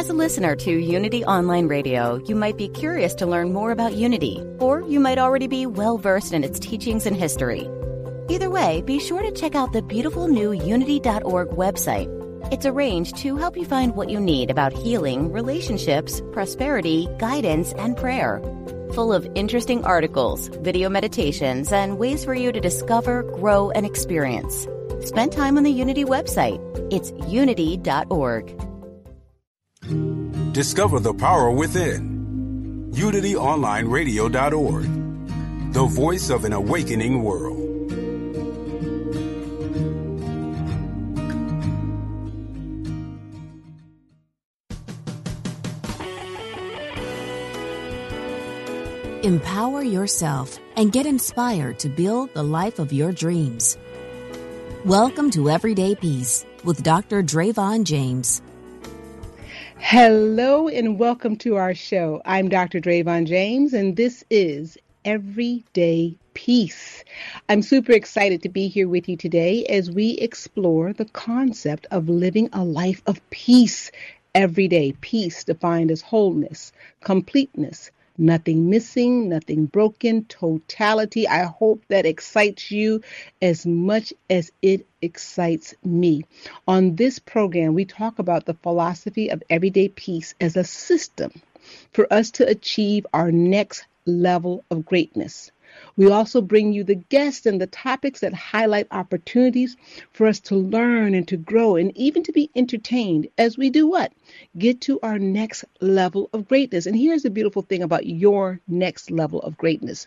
[0.00, 3.92] As a listener to Unity Online Radio, you might be curious to learn more about
[3.92, 7.68] Unity, or you might already be well versed in its teachings and history.
[8.30, 12.08] Either way, be sure to check out the beautiful new Unity.org website.
[12.50, 17.94] It's arranged to help you find what you need about healing, relationships, prosperity, guidance, and
[17.94, 18.40] prayer.
[18.94, 24.66] Full of interesting articles, video meditations, and ways for you to discover, grow, and experience.
[25.04, 26.58] Spend time on the Unity website.
[26.90, 28.69] It's unity.org.
[30.52, 32.90] Discover the power within.
[32.92, 37.58] UnityOnlineRadio.org, the voice of an awakening world.
[49.22, 53.78] Empower yourself and get inspired to build the life of your dreams.
[54.84, 57.22] Welcome to Everyday Peace with Dr.
[57.22, 58.42] Dravon James.
[59.82, 62.20] Hello and welcome to our show.
[62.24, 62.80] I'm Dr.
[62.80, 67.02] Dravon James, and this is Everyday Peace.
[67.48, 72.08] I'm super excited to be here with you today as we explore the concept of
[72.10, 73.90] living a life of peace
[74.34, 74.92] every day.
[75.00, 77.90] Peace defined as wholeness, completeness,
[78.20, 81.26] nothing missing, nothing broken, totality.
[81.26, 83.02] I hope that excites you
[83.40, 86.24] as much as it excites me.
[86.68, 91.32] On this program, we talk about the philosophy of everyday peace as a system
[91.92, 95.50] for us to achieve our next level of greatness.
[95.96, 99.76] We also bring you the guests and the topics that highlight opportunities
[100.12, 103.86] for us to learn and to grow and even to be entertained as we do
[103.86, 104.12] what?
[104.56, 106.86] Get to our next level of greatness.
[106.86, 110.06] And here's the beautiful thing about your next level of greatness.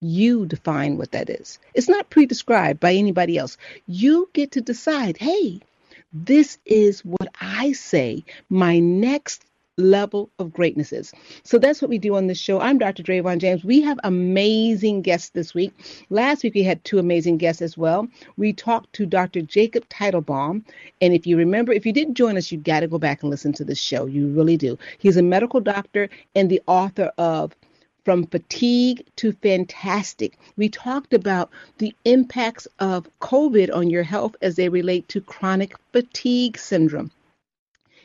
[0.00, 1.58] You define what that is.
[1.74, 3.56] It's not pre-described by anybody else.
[3.86, 5.60] You get to decide, hey,
[6.12, 9.44] this is what I say my next
[9.78, 11.12] level of greatness is.
[11.44, 12.60] So that's what we do on this show.
[12.60, 13.02] I'm Dr.
[13.02, 13.64] Dravon James.
[13.64, 15.72] We have amazing guests this week.
[16.10, 18.06] Last week we had two amazing guests as well.
[18.36, 19.40] We talked to Dr.
[19.40, 20.64] Jacob Teitelbaum.
[21.00, 23.30] And if you remember, if you didn't join us, you got to go back and
[23.30, 24.04] listen to this show.
[24.04, 24.78] You really do.
[24.98, 27.56] He's a medical doctor and the author of
[28.04, 30.36] from fatigue to fantastic.
[30.56, 35.76] We talked about the impacts of COVID on your health as they relate to chronic
[35.92, 37.10] fatigue syndrome.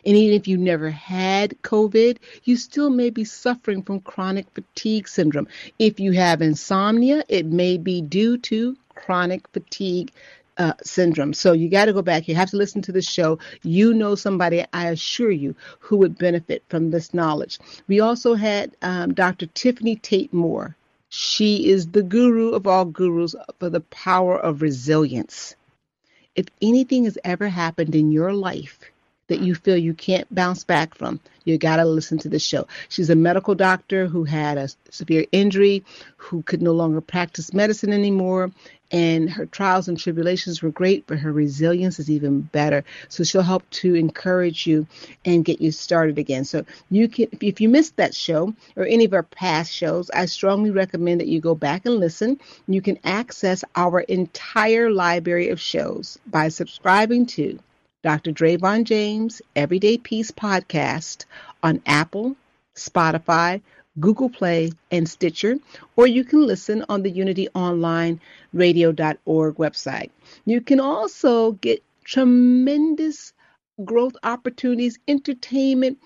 [0.05, 5.07] And even if you never had COVID, you still may be suffering from chronic fatigue
[5.07, 5.47] syndrome.
[5.79, 10.11] If you have insomnia, it may be due to chronic fatigue
[10.57, 11.33] uh, syndrome.
[11.33, 12.27] So you got to go back.
[12.27, 13.39] You have to listen to the show.
[13.63, 17.59] You know somebody, I assure you, who would benefit from this knowledge.
[17.87, 19.45] We also had um, Dr.
[19.47, 20.75] Tiffany Tate Moore.
[21.09, 25.55] She is the guru of all gurus for the power of resilience.
[26.35, 28.79] If anything has ever happened in your life,
[29.27, 32.67] that you feel you can't bounce back from, you got to listen to the show.
[32.89, 35.83] She's a medical doctor who had a severe injury,
[36.17, 38.51] who could no longer practice medicine anymore,
[38.91, 42.85] and her trials and tribulations were great, but her resilience is even better.
[43.09, 44.87] So she'll help to encourage you
[45.25, 46.45] and get you started again.
[46.45, 50.25] So you can, if you missed that show or any of our past shows, I
[50.25, 52.39] strongly recommend that you go back and listen.
[52.67, 57.59] You can access our entire library of shows by subscribing to
[58.03, 58.31] Dr.
[58.31, 61.25] Dravon James Everyday Peace podcast
[61.63, 62.35] on Apple,
[62.75, 63.61] Spotify,
[63.99, 65.57] Google Play, and Stitcher,
[65.95, 70.11] or you can listen on the UnityOnlineRadio.org website.
[70.45, 73.33] You can also get tremendous
[73.83, 75.97] growth opportunities, entertainment,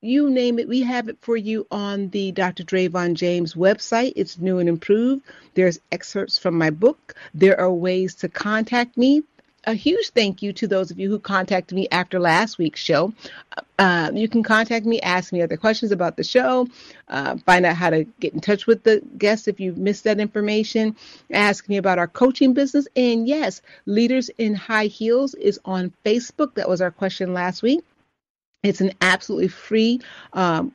[0.00, 2.64] you name it, we have it for you on the Dr.
[2.64, 4.12] Dravon James website.
[4.14, 5.22] It's new and improved.
[5.54, 7.14] There's excerpts from my book.
[7.34, 9.24] There are ways to contact me
[9.68, 13.12] a huge thank you to those of you who contacted me after last week's show.
[13.78, 16.66] Uh, you can contact me, ask me other questions about the show,
[17.08, 20.20] uh, find out how to get in touch with the guests if you missed that
[20.20, 20.96] information,
[21.30, 22.88] ask me about our coaching business.
[22.96, 26.54] And yes, Leaders in High Heels is on Facebook.
[26.54, 27.84] That was our question last week.
[28.62, 30.00] It's an absolutely free
[30.32, 30.72] um,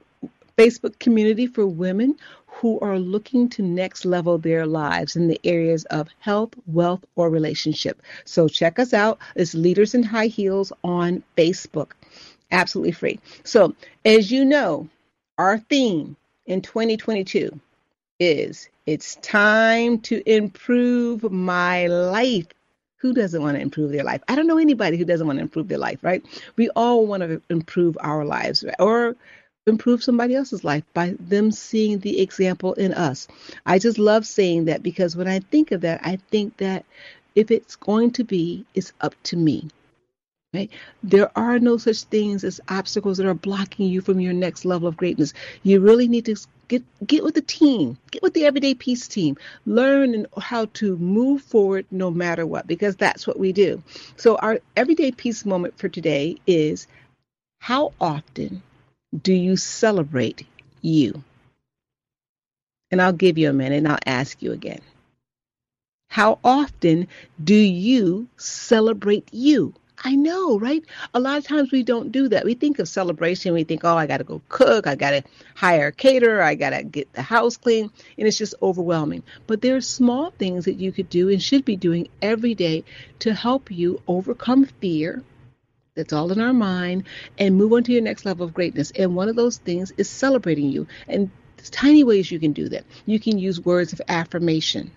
[0.57, 2.15] Facebook community for women
[2.47, 7.29] who are looking to next level their lives in the areas of health, wealth, or
[7.29, 8.01] relationship.
[8.25, 9.19] So check us out.
[9.35, 11.91] It's Leaders in High Heels on Facebook.
[12.51, 13.19] Absolutely free.
[13.43, 14.87] So, as you know,
[15.37, 16.15] our theme
[16.45, 17.59] in 2022
[18.19, 22.47] is it's time to improve my life.
[22.97, 24.21] Who doesn't want to improve their life?
[24.27, 26.23] I don't know anybody who doesn't want to improve their life, right?
[26.55, 28.75] We all want to improve our lives, right?
[28.79, 29.15] or
[29.65, 33.27] improve somebody else's life by them seeing the example in us.
[33.65, 36.85] I just love saying that because when I think of that, I think that
[37.35, 39.69] if it's going to be, it's up to me.
[40.53, 40.69] Right?
[41.01, 44.87] There are no such things as obstacles that are blocking you from your next level
[44.87, 45.33] of greatness.
[45.63, 46.35] You really need to
[46.67, 49.35] get get with the team, get with the Everyday Peace team,
[49.65, 53.81] learn how to move forward no matter what, because that's what we do.
[54.15, 56.85] So our Everyday Peace moment for today is:
[57.57, 58.61] How often
[59.21, 60.45] do you celebrate
[60.81, 61.23] you?
[62.91, 64.81] And I'll give you a minute, and I'll ask you again.
[66.09, 67.07] How often
[67.43, 69.73] do you celebrate you?
[70.05, 70.83] I know, right?
[71.13, 72.43] A lot of times we don't do that.
[72.43, 75.23] We think of celebration, we think, oh, I got to go cook, I got to
[75.55, 79.23] hire a caterer, I got to get the house clean, and it's just overwhelming.
[79.47, 82.83] But there are small things that you could do and should be doing every day
[83.19, 85.23] to help you overcome fear.
[85.95, 87.03] That's all in our mind
[87.37, 88.91] and move on to your next level of greatness.
[88.97, 90.87] And one of those things is celebrating you.
[91.07, 92.83] And there's tiny ways you can do that.
[93.05, 94.91] You can use words of affirmation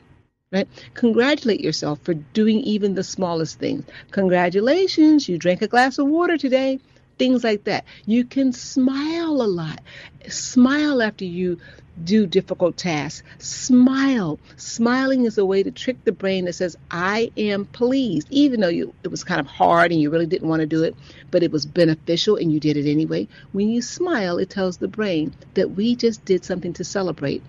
[0.53, 0.69] right?
[0.95, 3.85] Congratulate yourself for doing even the smallest things.
[4.13, 6.81] Congratulations, you drank a glass of water today.
[7.19, 7.85] Things like that.
[8.05, 9.81] You can smile a lot.
[10.29, 11.59] Smile after you
[12.05, 13.23] do difficult tasks.
[13.39, 14.39] Smile.
[14.57, 18.69] Smiling is a way to trick the brain that says, I am pleased, even though
[18.69, 20.95] you, it was kind of hard and you really didn't want to do it,
[21.31, 23.29] but it was beneficial and you did it anyway.
[23.53, 27.43] When you smile, it tells the brain that we just did something to celebrate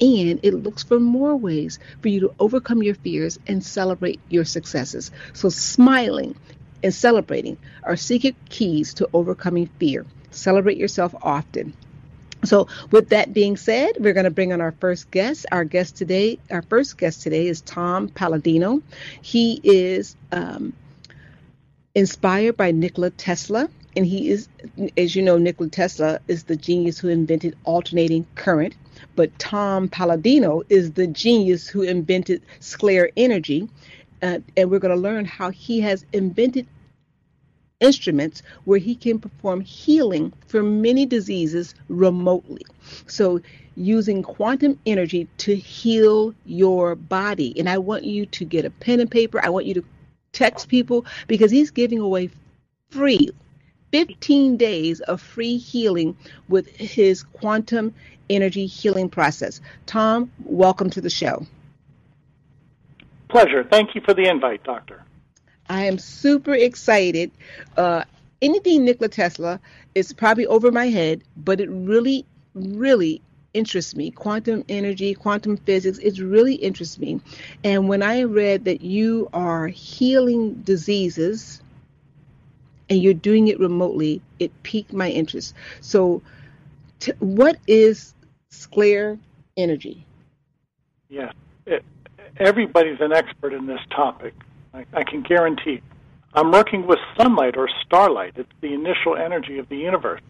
[0.00, 4.46] and it looks for more ways for you to overcome your fears and celebrate your
[4.46, 5.10] successes.
[5.34, 6.36] So, smiling
[6.82, 10.06] and celebrating are secret keys to overcoming fear.
[10.30, 11.74] Celebrate yourself often.
[12.44, 15.44] So, with that being said, we're going to bring on our first guest.
[15.52, 18.82] Our guest today, our first guest today is Tom Paladino.
[19.20, 20.72] He is um,
[21.94, 24.48] inspired by Nikola Tesla, and he is,
[24.96, 28.74] as you know, Nikola Tesla is the genius who invented alternating current.
[29.16, 33.68] But Tom Paladino is the genius who invented scalar energy.
[34.22, 36.66] Uh, and we're going to learn how he has invented
[37.80, 42.62] instruments where he can perform healing for many diseases remotely.
[43.06, 43.40] So,
[43.76, 47.58] using quantum energy to heal your body.
[47.58, 49.40] And I want you to get a pen and paper.
[49.42, 49.84] I want you to
[50.32, 52.30] text people because he's giving away
[52.90, 53.30] free
[53.92, 56.16] 15 days of free healing
[56.48, 57.94] with his quantum
[58.28, 59.60] energy healing process.
[59.86, 61.46] Tom, welcome to the show.
[63.30, 63.62] Pleasure.
[63.62, 65.04] Thank you for the invite, Doctor.
[65.68, 67.30] I am super excited.
[67.76, 68.02] Uh,
[68.42, 69.60] anything Nikola Tesla
[69.94, 73.22] is probably over my head, but it really, really
[73.54, 74.10] interests me.
[74.10, 77.20] Quantum energy, quantum physics, it really interests me.
[77.62, 81.62] And when I read that you are healing diseases
[82.88, 85.54] and you're doing it remotely, it piqued my interest.
[85.80, 86.22] So,
[86.98, 88.12] t- what is
[88.50, 89.20] scalar
[89.56, 90.04] energy?
[91.08, 91.30] Yeah,
[92.36, 94.34] everybody's an expert in this topic.
[94.72, 95.82] I, I can guarantee.
[96.34, 98.34] I'm working with sunlight or starlight.
[98.36, 100.20] It's the initial energy of the universe,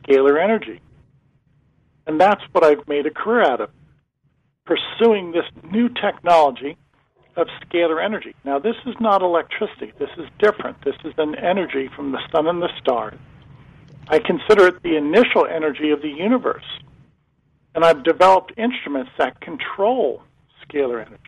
[0.00, 0.80] scalar energy.
[2.06, 3.70] And that's what I've made a career out of,
[4.64, 6.76] pursuing this new technology
[7.36, 8.34] of scalar energy.
[8.44, 9.92] Now, this is not electricity.
[9.98, 10.82] This is different.
[10.84, 13.18] This is an energy from the sun and the stars.
[14.08, 16.64] I consider it the initial energy of the universe.
[17.74, 20.22] And I've developed instruments that control
[20.68, 21.22] scalar energy.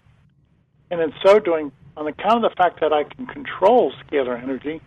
[0.91, 4.81] And in so doing, on account of the fact that I can control scalar energy,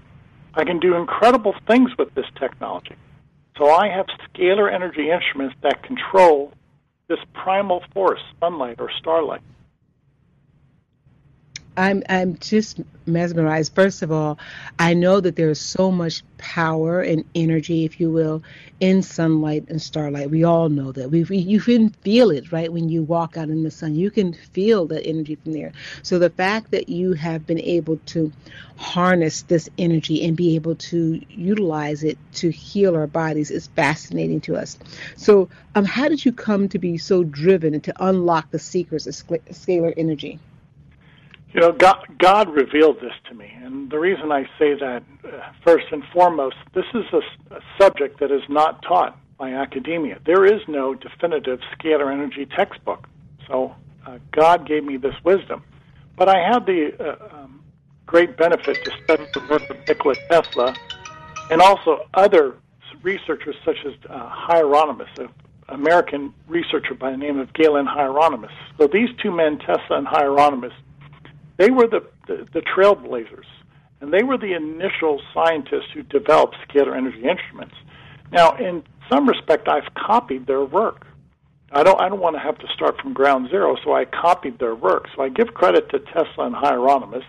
[0.54, 2.96] I can do incredible things with this technology.
[3.58, 6.54] So I have scalar energy instruments that control
[7.08, 9.42] this primal force, sunlight or starlight.
[11.78, 13.74] I'm I'm just mesmerized.
[13.74, 14.38] First of all,
[14.78, 18.44] I know that there is so much power and energy, if you will,
[18.82, 20.30] in sunlight and starlight.
[20.30, 21.10] We all know that.
[21.10, 23.96] We, we you can feel it right when you walk out in the sun.
[23.96, 25.72] You can feel the energy from there.
[26.04, 28.32] So the fact that you have been able to
[28.76, 34.42] harness this energy and be able to utilize it to heal our bodies is fascinating
[34.42, 34.78] to us.
[35.16, 39.08] So, um, how did you come to be so driven and to unlock the secrets
[39.08, 40.40] of scalar energy?
[41.54, 45.52] You know, God, God revealed this to me, and the reason I say that, uh,
[45.66, 50.20] first and foremost, this is a, a subject that is not taught by academia.
[50.26, 53.10] There is no definitive scalar energy textbook.
[53.48, 55.64] So uh, God gave me this wisdom.
[56.16, 57.64] But I had the uh, um,
[58.06, 60.76] great benefit to study the work of Nikola Tesla
[61.50, 62.56] and also other
[63.02, 65.30] researchers such as uh, Hieronymus, an
[65.70, 68.52] American researcher by the name of Galen Hieronymus.
[68.78, 70.74] So these two men, Tesla and Hieronymus,
[71.62, 73.46] they were the, the, the trailblazers,
[74.00, 77.76] and they were the initial scientists who developed scalar energy instruments.
[78.32, 81.06] Now, in some respect, I've copied their work.
[81.72, 84.58] I don't, I don't want to have to start from ground zero, so I copied
[84.58, 85.06] their work.
[85.16, 87.26] So I give credit to Tesla and Hieronymus.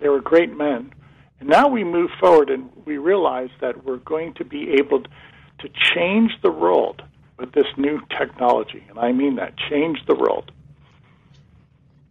[0.00, 0.92] They were great men.
[1.40, 5.68] And now we move forward and we realize that we're going to be able to
[5.92, 7.02] change the world
[7.36, 8.84] with this new technology.
[8.88, 10.52] And I mean that change the world.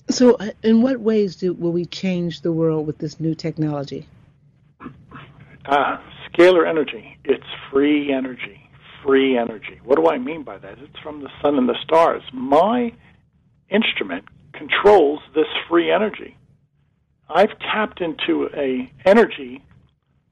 [0.10, 4.08] So, uh, in what ways do, will we change the world with this new technology?
[5.66, 5.98] Uh,
[6.30, 7.18] scalar energy.
[7.24, 8.70] It's free energy.
[9.04, 9.80] Free energy.
[9.84, 10.78] What do I mean by that?
[10.80, 12.22] It's from the sun and the stars.
[12.32, 12.94] My
[13.70, 16.38] instrument controls this free energy.
[17.28, 19.64] I've tapped into a energy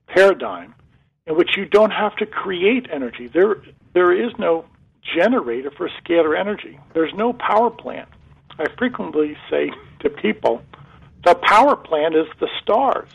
[0.08, 0.76] paradigm
[1.26, 3.28] in which you don't have to create energy.
[3.28, 3.56] There,
[3.94, 4.66] there is no
[5.18, 6.80] generator for scalar energy.
[6.94, 8.10] There's no power plant.
[8.60, 10.62] I frequently say to people,
[11.26, 13.10] the power plant is the stars.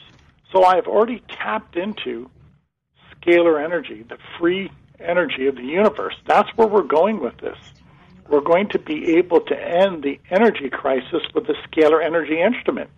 [0.52, 2.30] So I've already tapped into
[3.14, 6.14] scalar energy, the free energy of the universe.
[6.26, 7.58] That's where we're going with this.
[8.28, 12.90] We're going to be able to end the energy crisis with the scalar energy instrument.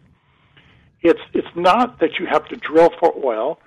[1.03, 3.61] It's it's not that you have to drill for oil.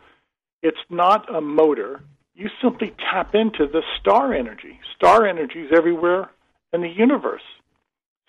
[0.61, 2.01] It's not a motor.
[2.35, 4.79] You simply tap into the star energy.
[4.95, 6.29] Star energy is everywhere
[6.73, 7.41] in the universe.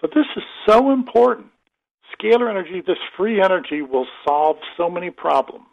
[0.00, 1.46] So this is so important.
[2.18, 5.66] Scalar energy, this free energy, will solve so many problems.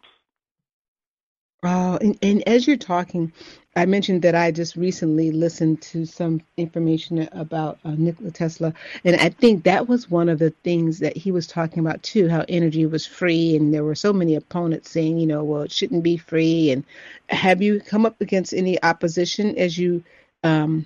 [1.64, 3.32] Oh, and, and as you're talking,
[3.76, 8.74] I mentioned that I just recently listened to some information about uh, Nikola Tesla,
[9.04, 12.28] and I think that was one of the things that he was talking about too.
[12.28, 15.70] How energy was free, and there were so many opponents saying, you know, well, it
[15.70, 16.72] shouldn't be free.
[16.72, 16.84] And
[17.28, 20.02] have you come up against any opposition as you
[20.42, 20.84] um,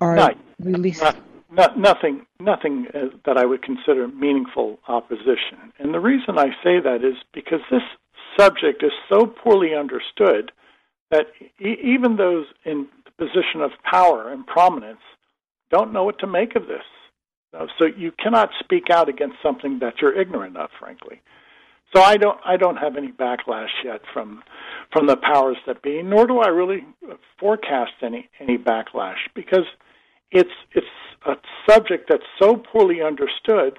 [0.00, 1.02] are not, released?
[1.02, 1.16] Not,
[1.52, 5.72] not, nothing, nothing uh, that I would consider meaningful opposition.
[5.78, 7.82] And the reason I say that is because this
[8.38, 10.52] subject is so poorly understood
[11.10, 11.26] that
[11.60, 15.00] e- even those in the position of power and prominence
[15.70, 16.84] don't know what to make of this.
[17.78, 21.20] So you cannot speak out against something that you're ignorant of, frankly.
[21.94, 24.44] So I don't I don't have any backlash yet from
[24.92, 26.86] from the powers that be, nor do I really
[27.40, 29.66] forecast any any backlash because
[30.30, 30.86] it's it's
[31.26, 31.36] a
[31.68, 33.78] subject that's so poorly understood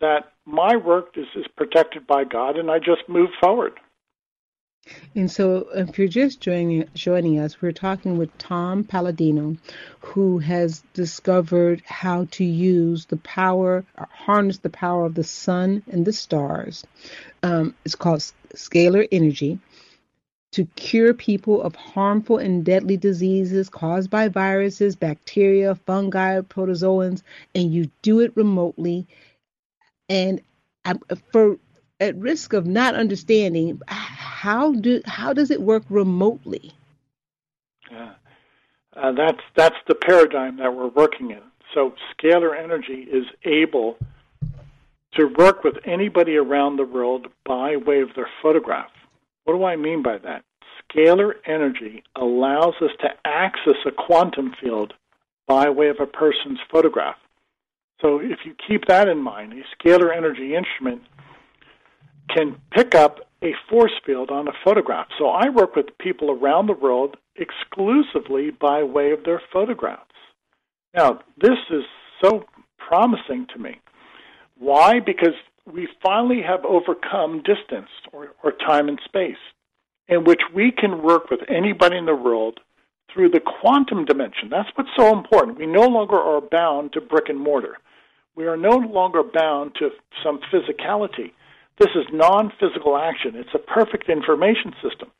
[0.00, 3.78] that my work is, is protected by God, and I just move forward.
[5.14, 9.56] And so, if you're just joining joining us, we're talking with Tom Paladino,
[10.00, 16.04] who has discovered how to use the power, harness the power of the sun and
[16.04, 16.84] the stars.
[17.42, 18.20] Um, it's called
[18.54, 19.58] scalar energy
[20.54, 27.24] to cure people of harmful and deadly diseases caused by viruses, bacteria, fungi, protozoans,
[27.56, 29.04] and you do it remotely.
[30.08, 30.40] And
[31.32, 31.58] for
[31.98, 36.72] at risk of not understanding, how do how does it work remotely?
[37.90, 38.12] Yeah.
[38.94, 41.42] Uh, that's that's the paradigm that we're working in.
[41.74, 43.98] So scalar energy is able
[45.16, 48.90] to work with anybody around the world by way of their photograph.
[49.44, 50.44] What do I mean by that?
[50.92, 54.94] Scalar energy allows us to access a quantum field
[55.46, 57.16] by way of a person's photograph.
[58.00, 61.02] So if you keep that in mind, a scalar energy instrument
[62.34, 65.08] can pick up a force field on a photograph.
[65.18, 70.10] So I work with people around the world exclusively by way of their photographs.
[70.94, 71.84] Now, this is
[72.22, 72.44] so
[72.78, 73.80] promising to me.
[74.58, 75.00] Why?
[75.00, 75.34] Because
[75.70, 79.36] we finally have overcome distance or, or time and space
[80.08, 82.60] in which we can work with anybody in the world
[83.12, 84.50] through the quantum dimension.
[84.50, 85.58] That's what's so important.
[85.58, 87.78] We no longer are bound to brick and mortar.
[88.36, 89.90] We are no longer bound to
[90.22, 91.32] some physicality.
[91.78, 93.34] This is non physical action.
[93.34, 95.10] It's a perfect information system.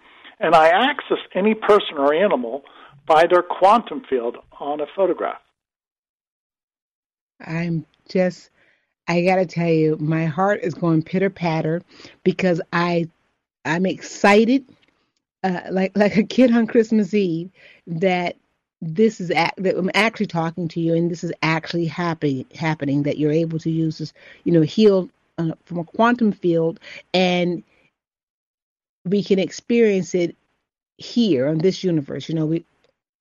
[0.40, 2.64] And I access any person or animal
[3.06, 5.40] by their quantum field on a photograph.
[7.40, 8.50] I'm just,
[9.06, 11.82] I got to tell you, my heart is going pitter patter
[12.22, 13.08] because I,
[13.64, 14.64] I'm excited,
[15.42, 17.50] uh, like like a kid on Christmas Eve,
[17.86, 18.36] that
[18.80, 22.46] this is that I'm actually talking to you, and this is actually happening.
[22.54, 24.12] Happening that you're able to use this,
[24.44, 25.08] you know, heal
[25.38, 26.80] uh, from a quantum field,
[27.12, 27.62] and
[29.04, 30.36] we can experience it
[30.96, 32.28] here on this universe.
[32.28, 32.64] You know, we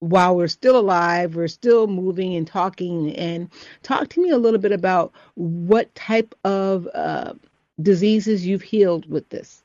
[0.04, 3.16] while we're still alive, we're still moving and talking.
[3.16, 3.50] And
[3.84, 7.34] talk to me a little bit about what type of uh,
[7.82, 9.64] diseases you've healed with this.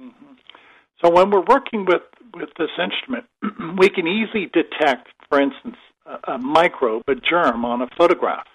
[0.00, 0.34] Mm-hmm.
[1.02, 2.02] So when we're working with
[2.34, 3.26] with this instrument,
[3.78, 8.46] we can easily detect, for instance, a, a microbe, a germ on a photograph.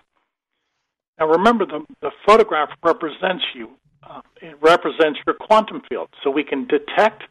[1.20, 3.70] Now remember, the, the photograph represents you.
[4.04, 6.10] Uh, it represents your quantum field.
[6.24, 7.24] So we can detect,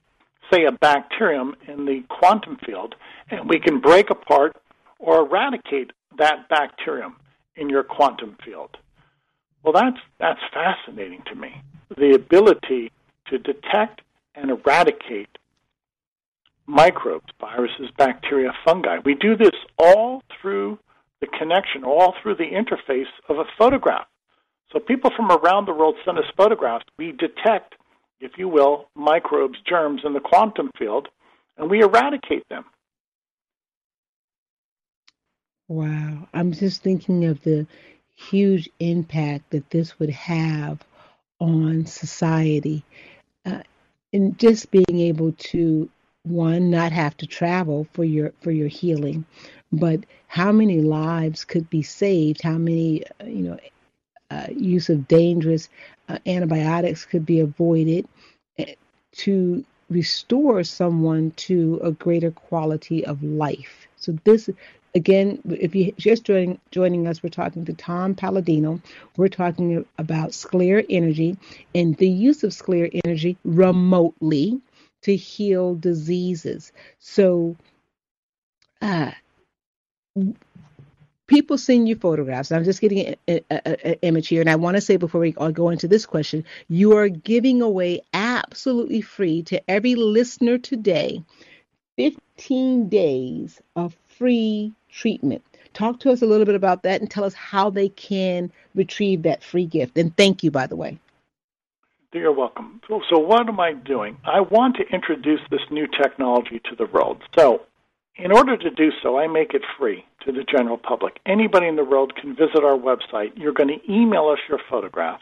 [0.52, 2.94] say, a bacterium in the quantum field,
[3.30, 4.56] and we can break apart
[4.98, 7.16] or eradicate that bacterium
[7.56, 8.76] in your quantum field.
[9.62, 11.60] Well, that's that's fascinating to me.
[11.96, 12.92] The ability
[13.28, 14.02] to detect
[14.34, 15.38] and eradicate
[16.66, 18.98] microbes, viruses, bacteria, fungi.
[19.04, 20.78] We do this all through
[21.20, 24.06] the connection, all through the interface of a photograph.
[24.72, 26.84] So people from around the world send us photographs.
[26.98, 27.75] We detect,
[28.20, 31.08] if you will, microbes, germs in the quantum field,
[31.56, 32.64] and we eradicate them.
[35.68, 36.28] Wow.
[36.32, 37.66] I'm just thinking of the
[38.14, 40.80] huge impact that this would have
[41.40, 42.84] on society.
[43.44, 43.62] Uh,
[44.12, 45.88] and just being able to
[46.22, 49.24] one not have to travel for your for your healing
[49.72, 53.58] but how many lives could be saved how many uh, you know
[54.30, 55.68] uh, use of dangerous
[56.08, 58.06] uh, antibiotics could be avoided
[58.58, 58.74] eh,
[59.12, 64.50] to restore someone to a greater quality of life so this
[64.96, 68.80] Again, if you're just joining, joining us, we're talking to Tom Paladino.
[69.18, 71.36] We're talking about scalar energy
[71.74, 74.58] and the use of scalar energy remotely
[75.02, 76.72] to heal diseases.
[76.98, 77.56] So,
[78.80, 79.10] uh,
[81.26, 82.52] people send you photographs.
[82.52, 83.40] I'm just getting an
[84.02, 87.08] image here, and I want to say before we go into this question, you are
[87.08, 91.22] giving away absolutely free to every listener today
[91.96, 95.42] 15 days of free treatment.
[95.72, 99.22] Talk to us a little bit about that and tell us how they can retrieve
[99.22, 99.98] that free gift.
[99.98, 100.98] And thank you, by the way.
[102.12, 102.80] You're welcome.
[102.88, 104.16] So, so, what am I doing?
[104.24, 107.20] I want to introduce this new technology to the world.
[107.38, 107.60] So,
[108.18, 111.18] in order to do so, I make it free to the general public.
[111.26, 113.32] Anybody in the world can visit our website.
[113.36, 115.20] You're going to email us your photograph.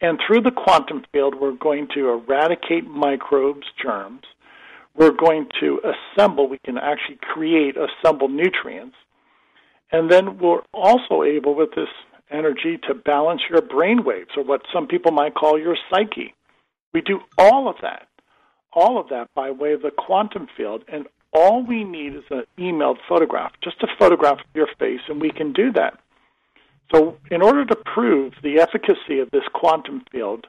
[0.00, 4.24] And through the quantum field, we're going to eradicate microbes, germs.
[4.96, 8.96] We're going to assemble, we can actually create, assemble nutrients.
[9.92, 11.88] And then we're also able, with this
[12.30, 16.34] energy, to balance your brain waves, or what some people might call your psyche.
[16.92, 18.08] We do all of that,
[18.72, 20.84] all of that by way of the quantum field.
[20.88, 25.20] And all we need is an emailed photograph, just a photograph of your face, and
[25.20, 25.98] we can do that.
[26.94, 30.46] So, in order to prove the efficacy of this quantum field,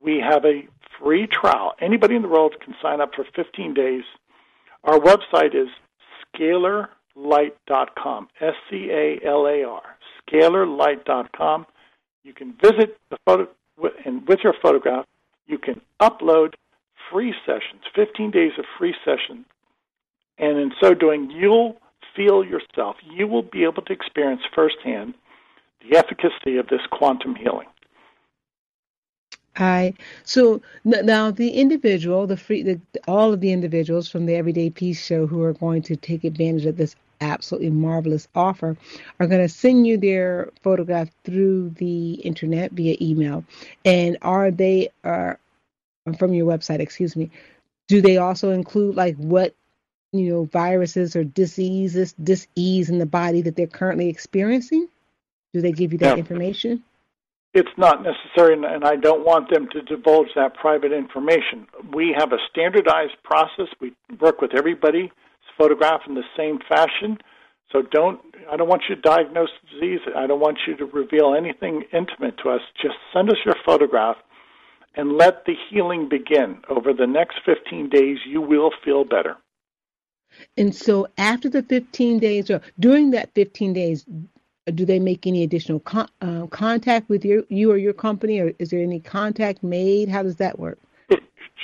[0.00, 0.66] we have a
[1.00, 1.74] free trial.
[1.80, 4.02] Anybody in the world can sign up for 15 days.
[4.84, 5.68] Our website is
[6.34, 9.82] scalarlight.com, S C A L A R,
[10.26, 11.66] scalarlight.com.
[12.24, 13.48] You can visit the photo,
[14.04, 15.06] and with your photograph,
[15.46, 16.54] you can upload
[17.10, 19.46] free sessions, 15 days of free sessions.
[20.38, 21.76] And in so doing, you'll
[22.14, 25.14] feel yourself, you will be able to experience firsthand
[25.88, 27.68] the efficacy of this quantum healing.
[29.56, 34.70] I so now the individual, the free, the, all of the individuals from the Everyday
[34.70, 38.76] Peace Show who are going to take advantage of this absolutely marvelous offer
[39.18, 43.44] are going to send you their photograph through the internet via email.
[43.84, 45.40] And are they are
[46.18, 46.78] from your website?
[46.78, 47.30] Excuse me.
[47.88, 49.54] Do they also include like what
[50.12, 54.88] you know viruses or diseases, disease in the body that they're currently experiencing?
[55.54, 56.82] Do they give you that information?
[57.54, 61.66] It's not necessary, and I don't want them to divulge that private information.
[61.94, 63.66] We have a standardized process.
[63.80, 65.10] We work with everybody
[65.58, 67.18] photograph in the same fashion.
[67.72, 70.00] So don't I don't want you to diagnose disease.
[70.16, 72.60] I don't want you to reveal anything intimate to us.
[72.80, 74.16] Just send us your photograph
[74.94, 76.62] and let the healing begin.
[76.70, 79.36] Over the next 15 days you will feel better.
[80.56, 84.06] And so after the 15 days or during that 15 days
[84.74, 88.52] do they make any additional con- uh, contact with you, you or your company or
[88.58, 90.08] is there any contact made?
[90.08, 90.78] How does that work?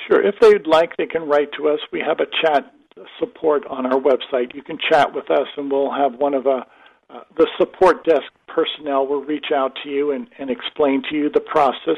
[0.08, 0.22] Sure.
[0.26, 1.80] If they'd like, they can write to us.
[1.92, 2.74] We have a chat
[3.18, 4.54] support on our website.
[4.54, 6.66] You can chat with us, and we'll have one of a,
[7.10, 11.30] uh, the support desk personnel will reach out to you and, and explain to you
[11.30, 11.96] the process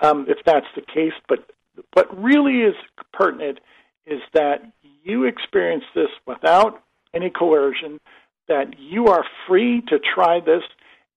[0.00, 1.12] um, if that's the case.
[1.28, 1.50] But
[1.92, 2.74] what really is
[3.12, 3.60] pertinent
[4.06, 4.62] is that
[5.08, 6.82] you experience this without
[7.14, 7.98] any coercion,
[8.46, 10.62] that you are free to try this,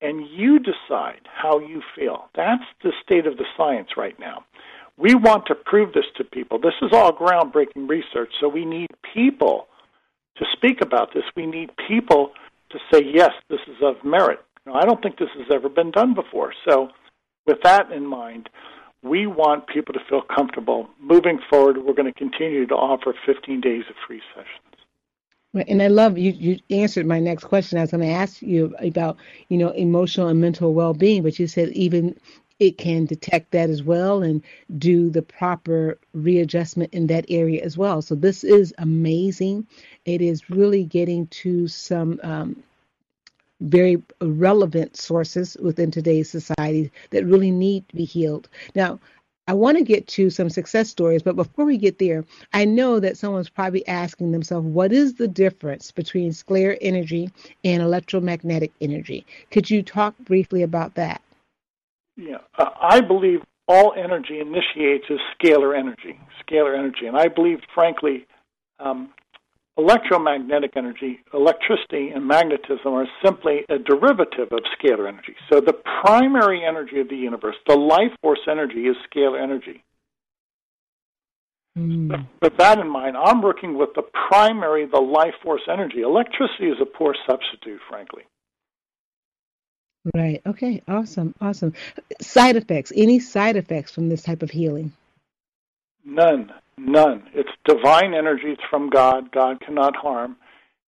[0.01, 2.29] and you decide how you feel.
[2.35, 4.45] That's the state of the science right now.
[4.97, 6.59] We want to prove this to people.
[6.59, 9.67] This is all groundbreaking research, so we need people
[10.37, 11.23] to speak about this.
[11.35, 12.31] We need people
[12.71, 14.39] to say, yes, this is of merit.
[14.65, 16.53] Now, I don't think this has ever been done before.
[16.67, 16.89] So,
[17.45, 18.49] with that in mind,
[19.03, 20.89] we want people to feel comfortable.
[20.99, 25.67] Moving forward, we're going to continue to offer 15 days of free sessions.
[25.67, 26.31] And I love you.
[26.31, 27.77] You answered my next question.
[27.77, 29.17] I was going to ask you about,
[29.49, 32.17] you know, emotional and mental well-being, but you said even
[32.59, 34.43] it can detect that as well and
[34.77, 38.01] do the proper readjustment in that area as well.
[38.01, 39.67] So this is amazing.
[40.05, 42.63] It is really getting to some um,
[43.61, 48.49] very relevant sources within today's society that really need to be healed.
[48.75, 48.99] Now,
[49.47, 52.99] I want to get to some success stories, but before we get there, I know
[52.99, 57.31] that someone's probably asking themselves, what is the difference between scalar energy
[57.63, 59.25] and electromagnetic energy?
[59.49, 61.21] Could you talk briefly about that?
[62.15, 67.59] Yeah, uh, I believe all energy initiates as scalar energy, scalar energy, and I believe,
[67.73, 68.27] frankly,
[68.79, 69.09] um,
[69.77, 75.35] electromagnetic energy, electricity, and magnetism are simply a derivative of scalar energy.
[75.51, 79.83] So the primary energy of the universe, the life force energy, is scalar energy.
[81.77, 82.27] Mm.
[82.41, 86.01] With that in mind, I'm working with the primary, the life force energy.
[86.01, 88.23] Electricity is a poor substitute, frankly.
[90.15, 90.41] Right.
[90.45, 90.81] Okay.
[90.87, 91.33] Awesome.
[91.39, 91.73] Awesome.
[92.19, 92.91] Side effects.
[92.95, 94.91] Any side effects from this type of healing?
[96.05, 96.51] None.
[96.77, 97.23] None.
[97.33, 98.47] It's divine energy.
[98.47, 99.31] It's from God.
[99.31, 100.35] God cannot harm.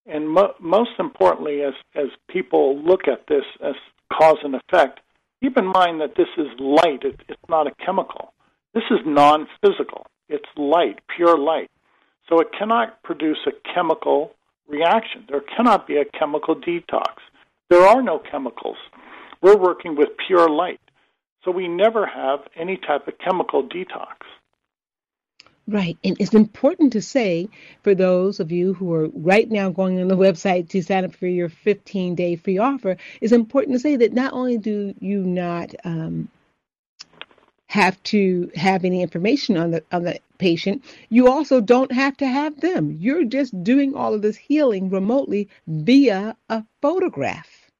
[0.05, 3.75] And mo- most importantly, as as people look at this as
[4.11, 4.99] cause and effect,
[5.41, 7.03] keep in mind that this is light.
[7.03, 8.33] It, it's not a chemical.
[8.73, 10.07] This is non-physical.
[10.29, 11.69] It's light, pure light.
[12.27, 14.33] So it cannot produce a chemical
[14.67, 15.25] reaction.
[15.29, 17.15] There cannot be a chemical detox.
[17.69, 18.77] There are no chemicals.
[19.41, 20.79] We're working with pure light.
[21.43, 24.15] So we never have any type of chemical detox.
[25.67, 25.97] Right.
[26.03, 27.47] And it's important to say
[27.83, 31.15] for those of you who are right now going on the website to sign up
[31.15, 35.19] for your 15 day free offer, it's important to say that not only do you
[35.19, 36.27] not um,
[37.67, 42.27] have to have any information on the on the patient, you also don't have to
[42.27, 42.97] have them.
[42.99, 47.71] You're just doing all of this healing remotely via a photograph.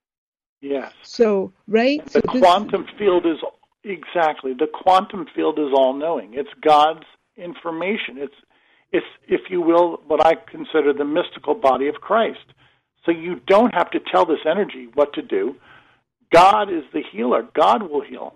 [0.61, 0.93] Yes.
[1.01, 2.03] So, right?
[2.05, 3.37] The so quantum field is
[3.83, 6.33] exactly the quantum field is all knowing.
[6.33, 7.03] It's God's
[7.37, 8.17] information.
[8.17, 8.35] It's
[8.91, 12.53] it's if you will what I consider the mystical body of Christ.
[13.05, 15.55] So you don't have to tell this energy what to do.
[16.31, 17.47] God is the healer.
[17.53, 18.35] God will heal.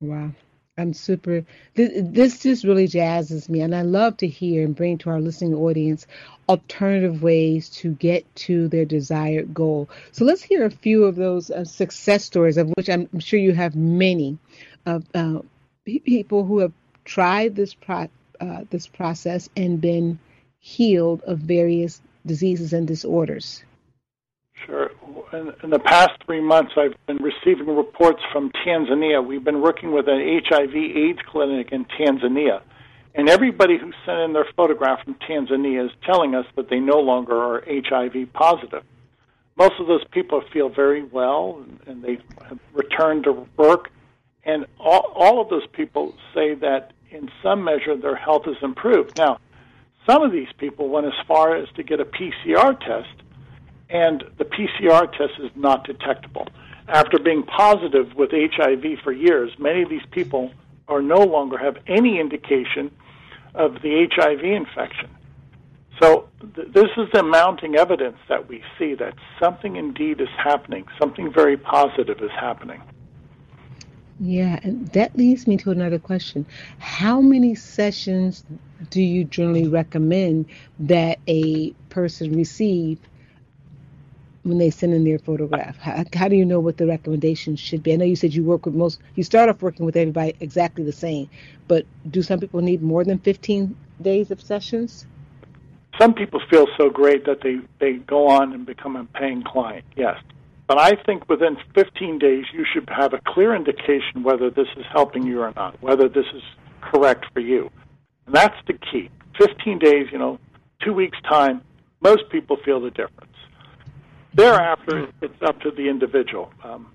[0.00, 0.30] Wow.
[0.78, 1.44] I'm super.
[1.74, 5.20] This, this just really jazzes me, and I love to hear and bring to our
[5.20, 6.06] listening audience
[6.48, 9.90] alternative ways to get to their desired goal.
[10.12, 13.52] So let's hear a few of those uh, success stories, of which I'm, sure you
[13.52, 14.38] have many,
[14.86, 15.40] of uh,
[15.84, 16.72] people who have
[17.10, 18.08] tried this pro-
[18.40, 20.18] uh, this process and been
[20.60, 23.64] healed of various diseases and disorders?
[24.64, 24.90] Sure.
[25.32, 29.26] In, in, the past three months, I've been receiving reports from Tanzania.
[29.26, 32.60] We've been working with an HIV/AIDS clinic in Tanzania,
[33.14, 37.00] and everybody who sent in their photograph from Tanzania is telling us that they no
[37.00, 38.84] longer are HIV positive.
[39.56, 42.18] Most of those people feel very well, and they
[42.48, 43.90] have returned to work.
[44.44, 49.18] And all, all of those people say that in some measure their health has improved.
[49.18, 49.38] Now,
[50.06, 53.22] some of these people went as far as to get a PCR test,
[53.88, 56.48] and the PCR test is not detectable.
[56.88, 60.52] After being positive with HIV for years, many of these people
[60.88, 62.90] are no longer have any indication
[63.54, 65.10] of the HIV infection.
[66.00, 70.86] So th- this is the mounting evidence that we see that something indeed is happening,
[70.98, 72.82] something very positive is happening.
[74.22, 76.44] Yeah, and that leads me to another question.
[76.78, 78.44] How many sessions
[78.90, 80.44] do you generally recommend
[80.80, 82.98] that a person receive
[84.42, 85.78] when they send in their photograph?
[85.78, 87.94] How, how, do you know what the recommendations should be?
[87.94, 90.84] I know you said you work with most, you start off working with everybody exactly
[90.84, 91.30] the same,
[91.66, 95.06] but do some people need more than 15 days of sessions?
[95.98, 99.86] Some people feel so great that they, they go on and become a paying client,
[99.96, 100.18] yes.
[100.70, 104.84] But I think within 15 days, you should have a clear indication whether this is
[104.92, 106.42] helping you or not, whether this is
[106.80, 107.70] correct for you.
[108.26, 109.10] And that's the key.
[109.36, 110.38] 15 days, you know,
[110.80, 111.62] two weeks' time,
[112.00, 113.34] most people feel the difference.
[114.34, 116.52] Thereafter, it's up to the individual.
[116.62, 116.92] Um,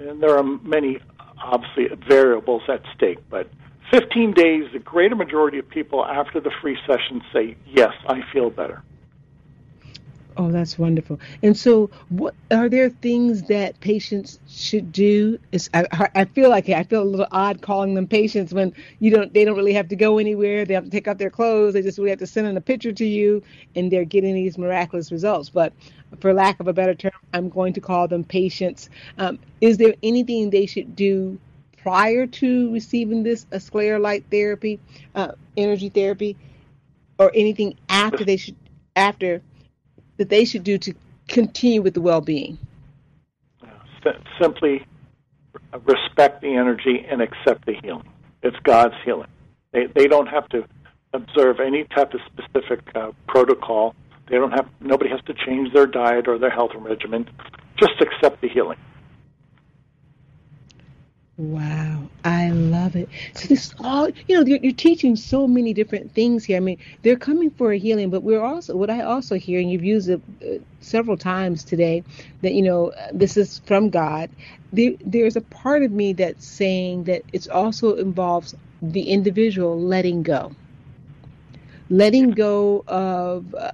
[0.00, 0.98] and there are many,
[1.44, 3.18] obviously, variables at stake.
[3.28, 3.50] But
[3.90, 8.48] 15 days, the greater majority of people after the free session say, yes, I feel
[8.48, 8.82] better.
[10.36, 11.20] Oh, that's wonderful.
[11.42, 15.38] And so, what are there things that patients should do?
[15.52, 19.10] Is I, I feel like I feel a little odd calling them patients when you
[19.10, 20.64] don't they don't really have to go anywhere.
[20.64, 21.74] They have to take off their clothes.
[21.74, 23.42] They just we have to send in a picture to you,
[23.76, 25.50] and they're getting these miraculous results.
[25.50, 25.74] But
[26.20, 28.88] for lack of a better term, I'm going to call them patients.
[29.18, 31.38] Um, is there anything they should do
[31.76, 34.80] prior to receiving this a scalar light therapy,
[35.14, 36.36] uh, energy therapy,
[37.18, 38.56] or anything after they should
[38.96, 39.42] after?
[40.22, 40.94] That they should do to
[41.26, 42.56] continue with the well-being?
[44.40, 44.86] Simply
[45.84, 48.08] respect the energy and accept the healing.
[48.42, 49.28] It's God's healing.
[49.72, 50.64] They they don't have to
[51.12, 53.94] observe any type of specific uh, protocol.
[54.28, 57.28] They don't have nobody has to change their diet or their health regimen.
[57.76, 58.78] Just accept the healing.
[61.38, 63.08] Wow, I love it.
[63.34, 66.58] So this all, you know, you're, you're, teaching so many different things here.
[66.58, 69.70] I mean, they're coming for a healing, but we're also what I also hear, and
[69.70, 72.04] you've used it uh, several times today,
[72.42, 74.28] that you know this is from God.
[74.74, 80.22] There, there's a part of me that's saying that it also involves the individual letting
[80.22, 80.52] go,
[81.88, 83.72] letting go of uh,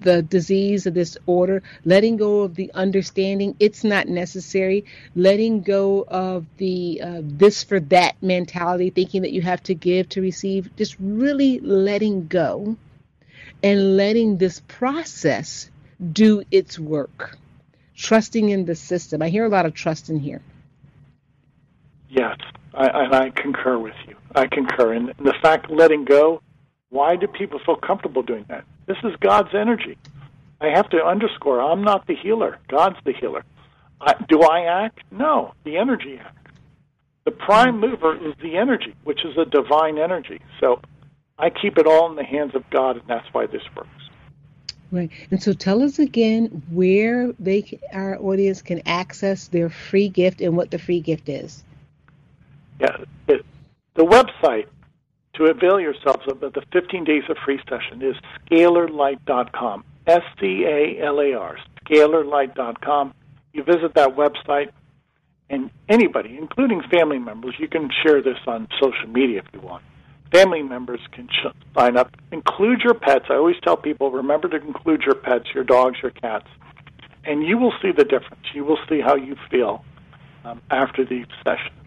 [0.00, 4.84] the disease or disorder, letting go of the understanding it's not necessary,
[5.14, 10.08] letting go of the uh, this for that mentality, thinking that you have to give
[10.10, 12.76] to receive, just really letting go
[13.62, 15.70] and letting this process
[16.12, 17.36] do its work,
[17.96, 19.22] trusting in the system.
[19.22, 20.42] I hear a lot of trust in here.
[22.08, 22.38] Yes,
[22.74, 24.16] I, and I concur with you.
[24.34, 24.92] I concur.
[24.92, 26.42] And the fact letting go,
[26.90, 28.64] why do people feel comfortable doing that?
[28.86, 29.98] This is God's energy.
[30.60, 32.58] I have to underscore I'm not the healer.
[32.68, 33.44] God's the healer.
[34.00, 35.00] I, do I act?
[35.10, 36.52] No, the energy acts.
[37.24, 40.40] The prime mover is the energy, which is a divine energy.
[40.60, 40.80] So
[41.38, 43.90] I keep it all in the hands of God, and that's why this works.
[44.92, 45.10] Right.
[45.30, 50.56] And so tell us again where they our audience can access their free gift and
[50.56, 51.64] what the free gift is.
[52.78, 52.96] Yeah,
[53.26, 53.44] it,
[53.94, 54.66] the website
[55.36, 58.16] to avail yourselves of the 15 days of free session is
[58.50, 59.84] scalarlight.com.
[60.06, 63.14] S C A L A R, scalarlight.com.
[63.52, 64.70] You visit that website,
[65.50, 69.82] and anybody, including family members, you can share this on social media if you want.
[70.32, 71.28] Family members can
[71.76, 72.14] sign up.
[72.32, 73.26] Include your pets.
[73.30, 76.48] I always tell people remember to include your pets, your dogs, your cats,
[77.24, 78.44] and you will see the difference.
[78.52, 79.84] You will see how you feel
[80.44, 81.85] um, after these sessions.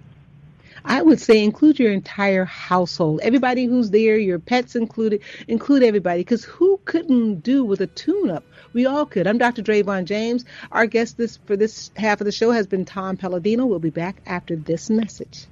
[0.86, 6.22] I would say include your entire household, everybody who's there, your pets included, include everybody,
[6.22, 8.44] because who couldn't do with a tune-up?
[8.74, 9.28] We all could.
[9.28, 9.62] I'm Dr.
[9.62, 10.46] Dravon James.
[10.72, 13.66] Our guest this for this half of the show has been Tom Paladino.
[13.66, 15.48] We'll be back after this message.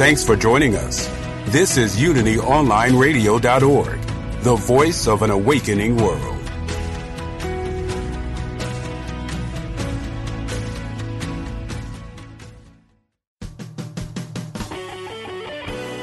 [0.00, 1.06] Thanks for joining us.
[1.48, 4.00] This is UnityOnlineRadio.org,
[4.42, 6.38] the voice of an awakening world.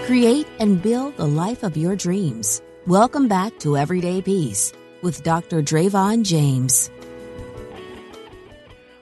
[0.05, 2.61] Create and build the life of your dreams.
[2.85, 5.63] Welcome back to Everyday Peace with Dr.
[5.63, 6.91] Dravon James.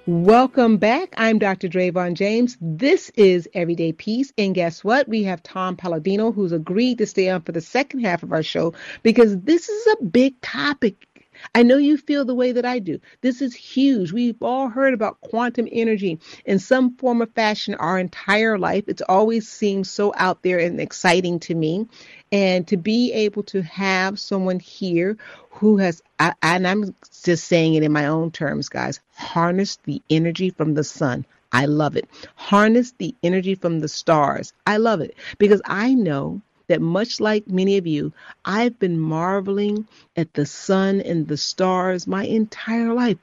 [0.08, 1.15] Welcome back.
[1.18, 1.68] I'm Dr.
[1.68, 2.58] Dravon James.
[2.62, 4.32] This is Everyday Peace.
[4.38, 5.10] And guess what?
[5.10, 8.44] We have Tom Paladino who's agreed to stay on for the second half of our
[8.44, 11.08] show because this is a big topic.
[11.53, 12.99] I know you feel the way that I do.
[13.21, 14.12] This is huge.
[14.12, 18.86] We've all heard about quantum energy in some form or fashion our entire life.
[18.88, 21.88] It's always seemed so out there and exciting to me.
[22.31, 25.17] And to be able to have someone here
[25.51, 30.01] who has, I, and I'm just saying it in my own terms, guys, harness the
[30.10, 31.25] energy from the sun.
[31.51, 32.10] I love it.
[32.36, 34.51] Harness the energy from the stars.
[34.67, 39.88] I love it because I know that much like many of you, I've been marveling
[40.15, 43.17] at the sun and the stars my entire life.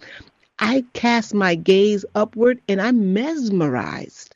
[0.59, 4.35] I cast my gaze upward and I'm mesmerized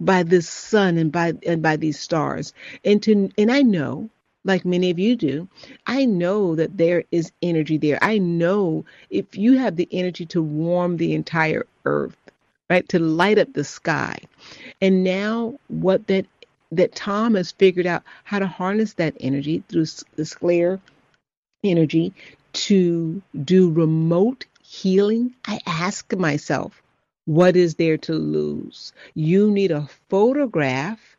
[0.00, 2.52] by this sun and by and by these stars.
[2.84, 4.10] And to and I know
[4.44, 5.48] like many of you do,
[5.86, 7.98] I know that there is energy there.
[8.00, 12.16] I know if you have the energy to warm the entire earth,
[12.70, 14.18] right, to light up the sky.
[14.80, 16.26] And now what that
[16.72, 20.80] that Tom has figured out how to harness that energy through the scalar
[21.64, 22.12] energy
[22.52, 25.34] to do remote healing.
[25.46, 26.82] I ask myself,
[27.26, 28.92] what is there to lose?
[29.14, 31.16] You need a photograph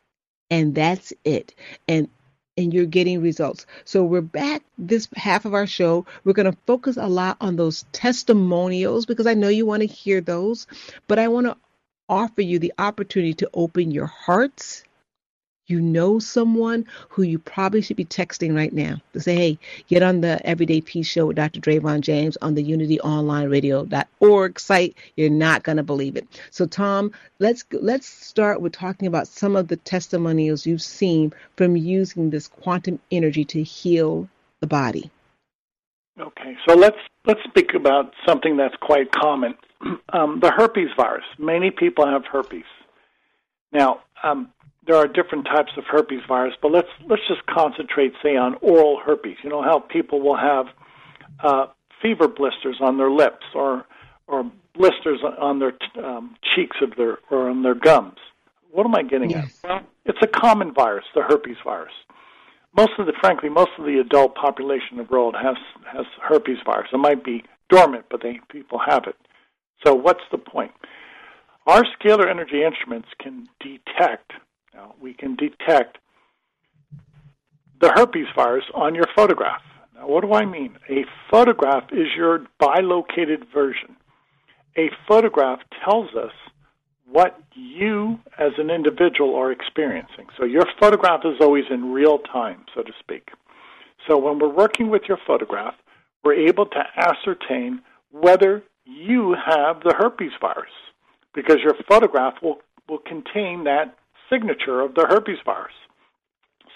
[0.50, 1.54] and that's it.
[1.86, 2.08] And
[2.56, 3.66] and you're getting results.
[3.84, 6.06] So we're back this half of our show.
[6.24, 9.86] We're going to focus a lot on those testimonials because I know you want to
[9.86, 10.66] hear those,
[11.06, 11.56] but I want to
[12.08, 14.82] offer you the opportunity to open your hearts
[15.68, 20.02] you know someone who you probably should be texting right now to say, hey, get
[20.02, 21.60] on the Everyday Peace Show with Dr.
[21.60, 24.96] Dravon James on the UnityOnlineRadio.org site.
[25.16, 26.26] You're not going to believe it.
[26.50, 31.76] So, Tom, let's let's start with talking about some of the testimonials you've seen from
[31.76, 34.28] using this quantum energy to heal
[34.60, 35.10] the body.
[36.18, 39.54] Okay, so let's let's speak about something that's quite common,
[40.12, 41.24] um, the herpes virus.
[41.38, 42.64] Many people have herpes.
[43.70, 44.50] Now, um,
[44.88, 48.98] there are different types of herpes virus, but let's let's just concentrate, say, on oral
[49.04, 49.36] herpes.
[49.44, 50.66] You know how people will have
[51.40, 51.66] uh,
[52.00, 53.84] fever blisters on their lips or
[54.26, 58.16] or blisters on their um, cheeks of their or on their gums.
[58.70, 59.60] What am I getting yes.
[59.62, 59.68] at?
[59.68, 61.92] Well, it's a common virus, the herpes virus.
[62.74, 65.56] Most of the, frankly, most of the adult population of the world has
[65.92, 66.88] has herpes virus.
[66.94, 69.16] It might be dormant, but they people have it.
[69.84, 70.72] So what's the point?
[71.66, 74.32] Our scalar energy instruments can detect.
[74.74, 75.98] Now we can detect
[77.80, 79.62] the herpes virus on your photograph.
[79.94, 80.76] Now, what do I mean?
[80.88, 83.96] A photograph is your bilocated version.
[84.76, 86.32] A photograph tells us
[87.10, 90.26] what you as an individual are experiencing.
[90.38, 93.30] So your photograph is always in real time, so to speak.
[94.06, 95.74] So when we're working with your photograph,
[96.22, 100.70] we're able to ascertain whether you have the herpes virus
[101.34, 103.96] because your photograph will, will contain that
[104.30, 105.74] signature of the herpes virus.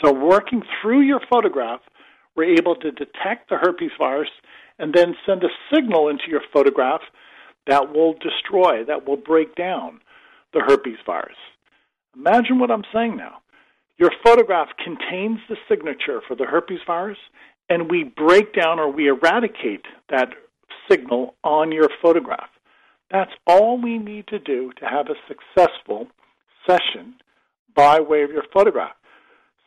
[0.03, 1.81] So, working through your photograph,
[2.35, 4.31] we're able to detect the herpes virus
[4.79, 7.03] and then send a signal into your photograph
[7.67, 10.01] that will destroy, that will break down
[10.53, 11.37] the herpes virus.
[12.17, 13.39] Imagine what I'm saying now.
[13.99, 17.19] Your photograph contains the signature for the herpes virus,
[17.69, 20.31] and we break down or we eradicate that
[20.91, 22.49] signal on your photograph.
[23.11, 26.09] That's all we need to do to have a successful
[26.67, 27.15] session
[27.75, 28.95] by way of your photograph.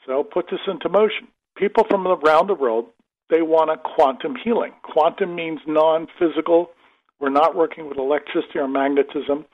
[0.06, 1.28] So put this into motion.
[1.56, 2.90] People from around the world,
[3.30, 4.74] they want a quantum healing.
[4.84, 6.72] Quantum means non physical.
[7.20, 9.46] We're not working with electricity or magnetism.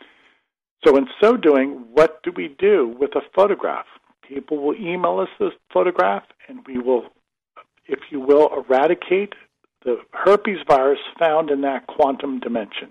[0.83, 3.85] So, in so doing, what do we do with a photograph?
[4.27, 7.05] People will email us this photograph, and we will,
[7.85, 9.33] if you will, eradicate
[9.85, 12.89] the herpes virus found in that quantum dimension.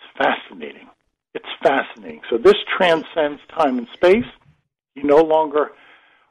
[0.00, 0.88] It's fascinating.
[1.34, 2.22] It's fascinating.
[2.28, 4.26] So, this transcends time and space.
[4.94, 5.70] You no longer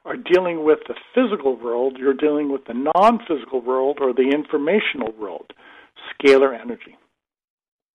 [0.05, 4.29] are dealing with the physical world, you're dealing with the non physical world or the
[4.33, 5.53] informational world,
[6.13, 6.97] scalar energy.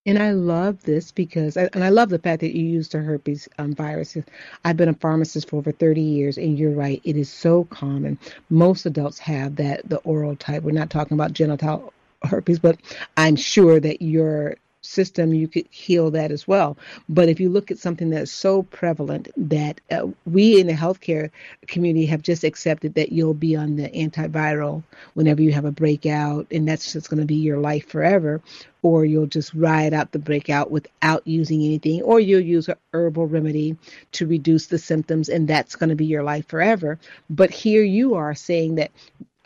[0.06, 3.46] And I love this because, and I love the fact that you used the herpes
[3.58, 4.16] um, virus.
[4.64, 8.18] I've been a pharmacist for over 30 years, and you're right, it is so common.
[8.48, 10.62] Most adults have that, the oral type.
[10.62, 12.78] We're not talking about genital herpes, but
[13.18, 14.56] I'm sure that your
[14.88, 16.76] system, you could heal that as well.
[17.08, 21.30] But if you look at something that's so prevalent that uh, we in the healthcare
[21.66, 24.82] community have just accepted that you'll be on the antiviral
[25.14, 28.40] whenever you have a breakout, and that's just going to be your life forever,
[28.82, 33.26] or you'll just ride out the breakout without using anything, or you'll use a herbal
[33.26, 33.76] remedy
[34.12, 36.98] to reduce the symptoms, and that's going to be your life forever.
[37.28, 38.90] But here you are saying that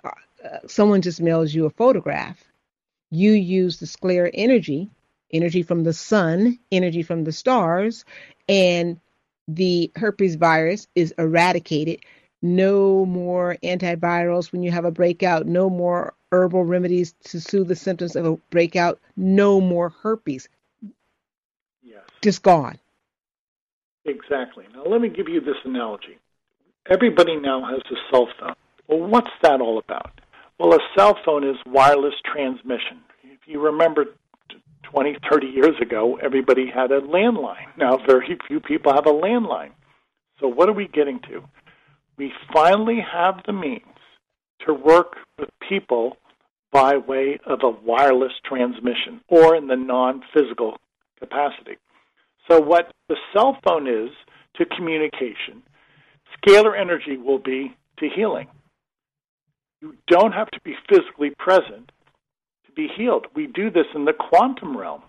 [0.05, 2.43] uh, someone just mails you a photograph.
[3.11, 4.91] You use the scalar energy
[5.33, 8.05] energy from the sun, energy from the stars,
[8.49, 9.01] and
[9.49, 12.01] the herpes virus is eradicated.
[12.43, 17.77] No more antivirals when you have a breakout, no more herbal remedies to soothe the
[17.77, 20.49] symptoms of a breakout, no more herpes.
[21.83, 22.03] Yes.
[22.23, 22.79] Just gone.
[24.05, 24.65] Exactly.
[24.75, 26.19] Now, let me give you this analogy.
[26.91, 28.55] Everybody now has a cell phone.
[28.89, 30.21] Well, what's that all about?
[30.59, 32.99] Well, a cell phone is wireless transmission.
[33.23, 34.07] If you remember
[34.83, 37.67] 20, 30 years ago, everybody had a landline.
[37.79, 39.71] Now, very few people have a landline.
[40.41, 41.43] So, what are we getting to?
[42.19, 43.83] We finally have the means
[44.67, 46.17] to work with people
[46.73, 50.77] by way of a wireless transmission or in the non physical
[51.19, 51.79] capacity.
[52.49, 54.11] So, what the cell phone is
[54.57, 55.63] to communication,
[56.37, 58.49] scalar energy will be to healing.
[59.81, 61.92] You don't have to be physically present
[62.75, 63.27] be healed.
[63.35, 65.03] We do this in the quantum realm.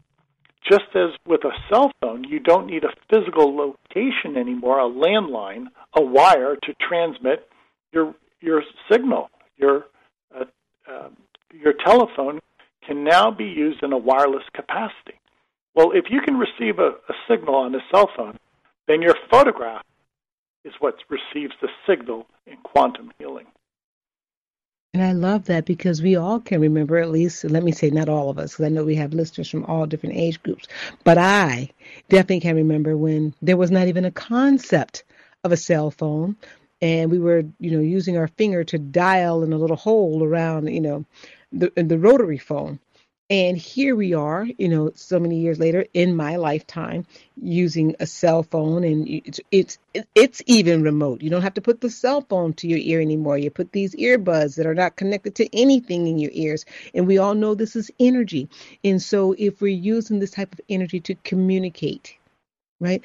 [0.69, 5.65] Just as with a cell phone, you don't need a physical location anymore, a landline,
[5.95, 7.49] a wire to transmit
[7.91, 9.29] your your signal.
[9.57, 9.85] Your
[10.33, 10.45] uh,
[10.89, 11.09] uh,
[11.51, 12.39] your telephone
[12.85, 15.19] can now be used in a wireless capacity.
[15.75, 18.37] Well, if you can receive a, a signal on a cell phone,
[18.87, 19.83] then your photograph
[20.63, 23.47] is what receives the signal in quantum healing.
[24.93, 28.09] And I love that because we all can remember, at least, let me say not
[28.09, 30.67] all of us, because I know we have listeners from all different age groups,
[31.03, 31.71] but I
[32.09, 35.03] definitely can remember when there was not even a concept
[35.43, 36.35] of a cell phone.
[36.81, 40.67] And we were, you know, using our finger to dial in a little hole around,
[40.67, 41.05] you know,
[41.51, 42.79] the the rotary phone.
[43.29, 47.05] And here we are, you know, so many years later in my lifetime
[47.41, 49.79] using a cell phone and it's, it's
[50.13, 51.21] it's even remote.
[51.21, 53.37] You don't have to put the cell phone to your ear anymore.
[53.37, 56.65] You put these earbuds that are not connected to anything in your ears.
[56.93, 58.49] And we all know this is energy.
[58.83, 62.15] And so if we're using this type of energy to communicate,
[62.79, 63.03] right?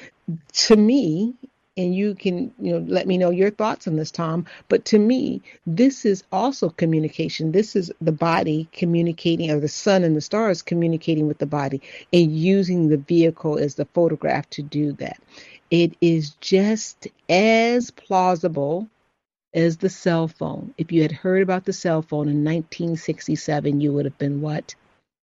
[0.52, 1.34] To me,
[1.78, 4.44] and you can you know let me know your thoughts on this tom.
[4.68, 7.52] But to me this is also communication.
[7.52, 11.80] This is the body communicating or the sun and the stars communicating with the body
[12.12, 15.18] and using the vehicle as the photograph to do that.
[15.70, 18.88] It is just as plausible
[19.54, 20.74] as the cell phone.
[20.76, 24.74] If you had heard about the cell phone in 1967 you would have been what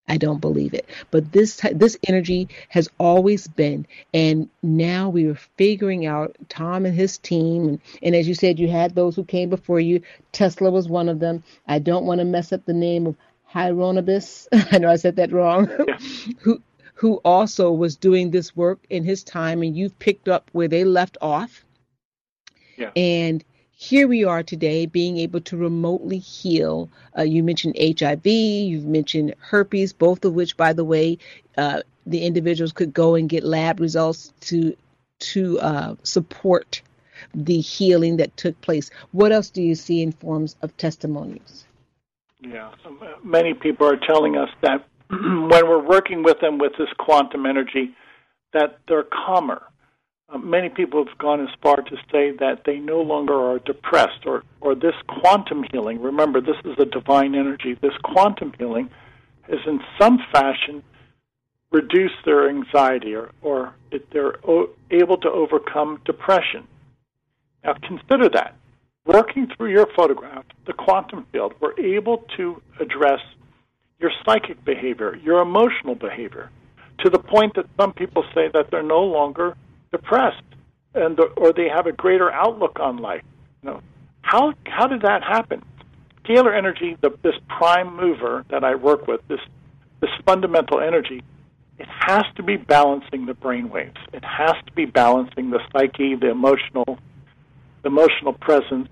[0.07, 0.87] I don't believe it.
[1.09, 6.95] But this this energy has always been, and now we are figuring out Tom and
[6.95, 10.01] his team, and, and as you said, you had those who came before you.
[10.31, 11.43] Tesla was one of them.
[11.67, 14.47] I don't want to mess up the name of Hieronymus.
[14.71, 15.69] I know I said that wrong.
[15.87, 15.97] Yeah.
[16.39, 16.61] who
[16.93, 20.83] who also was doing this work in his time, and you've picked up where they
[20.83, 21.65] left off.
[22.77, 22.91] Yeah.
[22.95, 23.43] And
[23.85, 26.89] here we are today being able to remotely heal.
[27.15, 31.19] Uh, you mentioned HIV, you've mentioned herpes, both of which, by the way,
[31.55, 34.75] uh, the individuals could go and get lab results to
[35.19, 36.81] to uh, support
[37.33, 38.89] the healing that took place.
[39.11, 41.65] What else do you see in forms of testimonies?
[42.41, 42.71] Yeah,
[43.23, 47.95] many people are telling us that when we're working with them with this quantum energy,
[48.51, 49.61] that they're calmer
[50.29, 54.25] uh, many people have gone as far to say that they no longer are depressed
[54.25, 56.01] or, or this quantum healing.
[56.01, 57.77] Remember, this is a divine energy.
[57.81, 58.89] This quantum healing
[59.43, 60.83] has, in some fashion,
[61.71, 63.75] reduced their anxiety or, or
[64.11, 66.67] they're o- able to overcome depression.
[67.63, 68.55] Now, consider that.
[69.05, 73.19] Working through your photograph, the quantum field, we're able to address
[73.99, 76.49] your psychic behavior, your emotional behavior,
[76.99, 79.55] to the point that some people say that they're no longer
[79.91, 80.43] depressed
[80.95, 83.23] and or they have a greater outlook on life.
[83.61, 83.81] You know,
[84.21, 85.63] how how did that happen?
[86.23, 89.41] Scalar energy, the, this prime mover that I work with, this
[90.01, 91.21] this fundamental energy,
[91.77, 93.97] it has to be balancing the brain waves.
[94.13, 96.97] It has to be balancing the psyche, the emotional,
[97.83, 98.87] the emotional presence.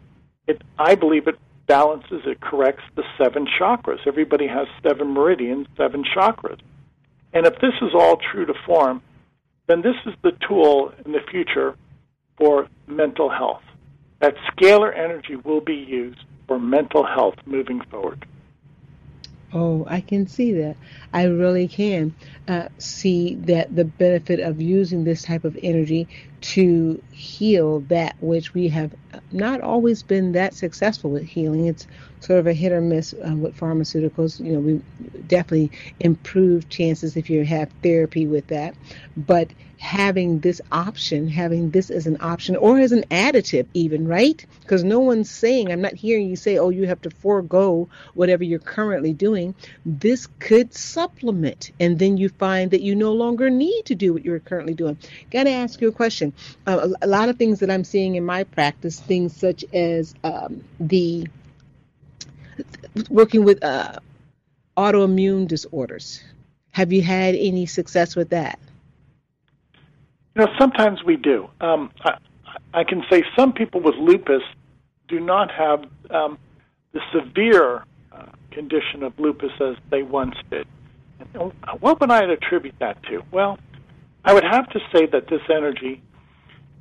[0.47, 3.99] It, I believe it balances, it corrects the seven chakras.
[4.05, 6.59] Everybody has seven meridians, seven chakras.
[7.33, 9.01] And if this is all true to form,
[9.67, 11.75] then this is the tool in the future
[12.37, 13.63] for mental health.
[14.19, 18.25] That scalar energy will be used for mental health moving forward.
[19.55, 20.75] Oh, I can see that.
[21.13, 22.15] I really can
[22.47, 26.07] uh, see that the benefit of using this type of energy
[26.41, 28.95] to heal that which we have
[29.31, 31.67] not always been that successful with healing.
[31.67, 31.85] It's
[32.23, 34.39] sort of a hit or miss uh, with pharmaceuticals.
[34.39, 34.81] You know, we
[35.27, 38.75] definitely improve chances if you have therapy with that.
[39.17, 39.49] But
[39.83, 44.45] having this option, having this as an option or as an additive, even, right?
[44.61, 48.45] Because no one's saying, I'm not hearing you say, oh, you have to forego whatever
[48.45, 49.53] you're currently doing.
[49.85, 54.23] This could supplement, and then you find that you no longer need to do what
[54.23, 54.97] you're currently doing.
[55.31, 56.31] Got to ask you a question.
[56.65, 60.63] Uh, a, lot of things that I'm seeing in my practice, things such as um,
[60.79, 61.27] the
[63.09, 63.99] working with uh,
[64.77, 66.23] autoimmune disorders.
[66.71, 68.59] Have you had any success with that?
[70.35, 71.47] You know, sometimes we do.
[71.61, 72.17] Um, I,
[72.73, 74.41] I, can say some people with lupus
[75.07, 76.39] do not have um,
[76.91, 80.67] the severe uh, condition of lupus as they once did.
[81.19, 83.23] And what would I attribute that to?
[83.31, 83.59] Well,
[84.25, 86.01] I would have to say that this energy,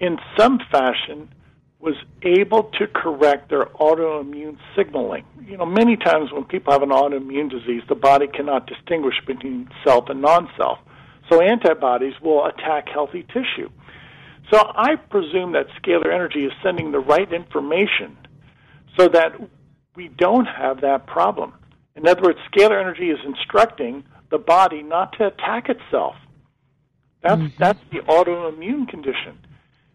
[0.00, 1.28] in some fashion,
[1.82, 5.24] was able to correct their autoimmune signaling.
[5.44, 9.68] You know, many times when people have an autoimmune disease, the body cannot distinguish between
[9.84, 10.78] self and non self.
[11.28, 13.68] So antibodies will attack healthy tissue.
[14.52, 18.16] So I presume that scalar energy is sending the right information
[18.96, 19.32] so that
[19.96, 21.52] we don't have that problem.
[21.96, 26.14] In other words, scalar energy is instructing the body not to attack itself.
[27.22, 27.56] That's mm-hmm.
[27.58, 29.38] that's the autoimmune condition.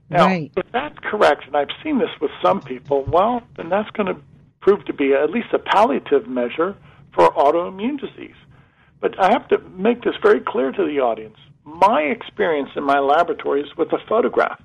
[0.10, 0.52] Now, right.
[0.56, 4.22] if that's correct, and I've seen this with some people, well, then that's going to
[4.62, 6.76] prove to be at least a palliative measure
[7.14, 8.36] for autoimmune disease.
[9.02, 11.38] But I have to make this very clear to the audience.
[11.64, 14.62] My experience in my laboratory is with a photograph.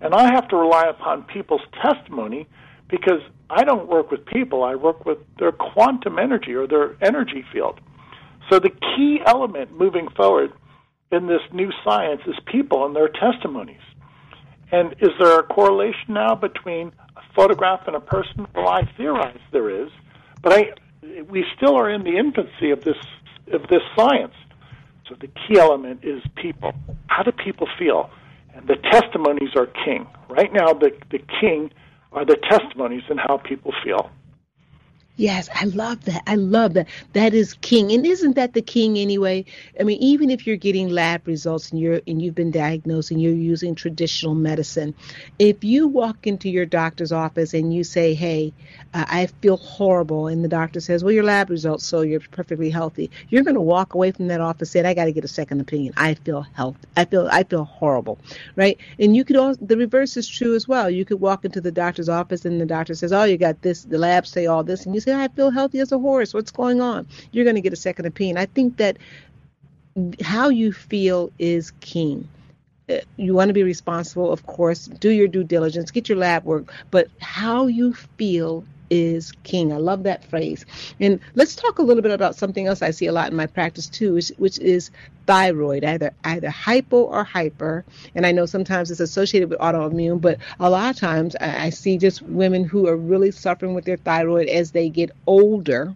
[0.00, 2.46] And I have to rely upon people's testimony
[2.88, 3.20] because
[3.50, 7.80] I don't work with people, I work with their quantum energy or their energy field.
[8.50, 10.52] So the key element moving forward
[11.10, 13.80] in this new science is people and their testimonies.
[14.72, 18.46] And is there a correlation now between a photograph and a person?
[18.54, 19.90] Well, I theorize there is,
[20.42, 20.72] but I
[21.28, 22.96] we still are in the infancy of this
[23.52, 24.34] of this science.
[25.08, 26.72] So the key element is people.
[27.08, 28.10] How do people feel?
[28.54, 30.06] And the testimonies are king.
[30.28, 31.70] Right now, the the king
[32.12, 34.10] are the testimonies and how people feel.
[35.16, 36.24] Yes, I love that.
[36.26, 36.88] I love that.
[37.12, 37.92] That is king.
[37.92, 39.44] And isn't that the king anyway?
[39.78, 43.22] I mean, even if you're getting lab results and you're and you've been diagnosed and
[43.22, 44.92] you're using traditional medicine,
[45.38, 48.52] if you walk into your doctor's office and you say, "Hey,
[48.92, 52.68] uh, I feel horrible," and the doctor says, "Well, your lab results so you're perfectly
[52.68, 55.28] healthy," you're going to walk away from that office saying, "I got to get a
[55.28, 55.94] second opinion.
[55.96, 56.78] I feel health.
[56.96, 58.18] I feel I feel horrible."
[58.56, 58.78] Right?
[58.98, 60.90] And you could also the reverse is true as well.
[60.90, 63.84] You could walk into the doctor's office and the doctor says, "Oh, you got this."
[63.84, 66.34] The labs say all this, and you say, I feel healthy as a horse.
[66.34, 67.06] What's going on?
[67.32, 68.36] You're going to get a second opinion.
[68.38, 68.98] I think that
[70.22, 72.28] how you feel is king.
[72.88, 76.44] Uh, you want to be responsible, of course, do your due diligence, get your lab
[76.44, 79.72] work, but how you feel is king.
[79.72, 80.64] I love that phrase.
[81.00, 83.46] And let's talk a little bit about something else I see a lot in my
[83.46, 84.90] practice too, which, which is
[85.26, 87.84] thyroid, either either hypo or hyper.
[88.14, 91.70] And I know sometimes it's associated with autoimmune, but a lot of times I, I
[91.70, 95.94] see just women who are really suffering with their thyroid as they get older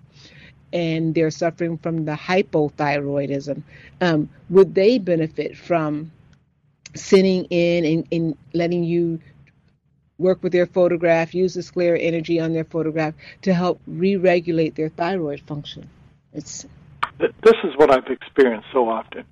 [0.73, 3.63] and they're suffering from the hypothyroidism.
[4.01, 6.13] Um, would they benefit from
[6.95, 9.21] sitting in and, and letting you
[10.19, 14.89] work with their photograph, use the scalar energy on their photograph to help re-regulate their
[14.89, 15.89] thyroid function.
[16.33, 16.67] It's
[17.19, 19.25] this is what I've experienced so often.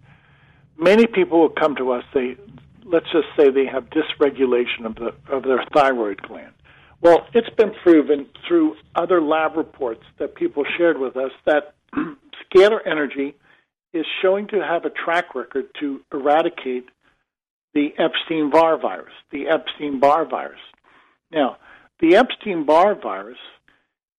[0.77, 2.05] Many people will come to us.
[2.15, 2.37] They
[2.85, 6.53] let's just say they have dysregulation of the of their thyroid gland.
[7.01, 12.81] Well, it's been proven through other lab reports that people shared with us that scalar
[12.87, 13.35] energy
[13.93, 16.89] is showing to have a track record to eradicate
[17.75, 20.61] the Epstein Barr virus, the Epstein Barr virus.
[21.31, 21.57] Now,
[22.01, 23.39] the Epstein Barr virus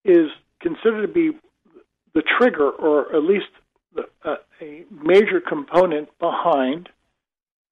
[0.03, 0.29] is
[0.61, 1.31] considered to be
[2.13, 3.45] the trigger, or at least
[3.93, 6.89] the, uh, a major component behind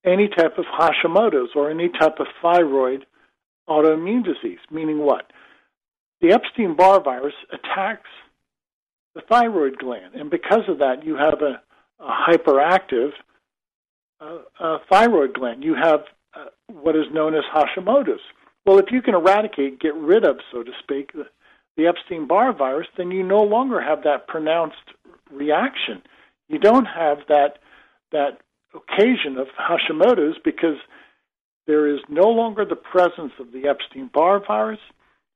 [0.06, 3.06] any type of Hashimoto's or any type of thyroid
[3.68, 4.60] autoimmune disease.
[4.72, 5.32] Meaning what?
[6.22, 8.10] The Epstein Barr virus attacks
[9.16, 11.62] the thyroid gland, and because of that, you have a,
[12.04, 13.12] a hyperactive
[14.20, 15.64] uh, uh, thyroid gland.
[15.64, 16.02] You have
[16.34, 18.22] uh, what is known as Hashimoto's.
[18.66, 21.28] Well, if you can eradicate, get rid of, so to speak, the,
[21.78, 24.78] the Epstein Barr virus, then you no longer have that pronounced
[25.32, 26.02] reaction.
[26.48, 27.60] You don't have that
[28.12, 28.40] that
[28.74, 30.78] occasion of Hashimoto's because
[31.68, 34.80] there is no longer the presence of the Epstein Barr virus.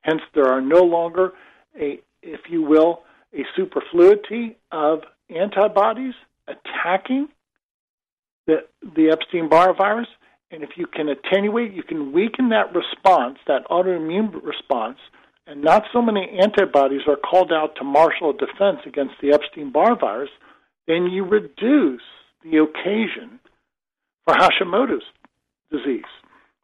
[0.02, 1.32] Hence, there are no longer
[1.78, 3.02] a, if you will,
[3.34, 6.14] a superfluity of antibodies
[6.48, 7.28] attacking
[8.46, 8.64] the,
[8.96, 10.08] the Epstein Barr virus.
[10.50, 14.98] And if you can attenuate, you can weaken that response, that autoimmune response,
[15.46, 19.70] and not so many antibodies are called out to marshal a defense against the Epstein
[19.72, 20.30] Barr virus,
[20.86, 22.02] then you reduce
[22.42, 23.38] the occasion
[24.24, 25.04] for Hashimoto's
[25.70, 26.04] disease.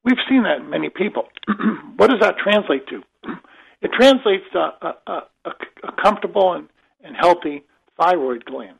[0.05, 1.29] We've seen that in many people.
[1.97, 3.03] what does that translate to?
[3.83, 5.13] It translates to a, a,
[5.45, 5.51] a,
[5.85, 6.67] a comfortable and,
[7.05, 7.63] and healthy
[8.01, 8.79] thyroid gland.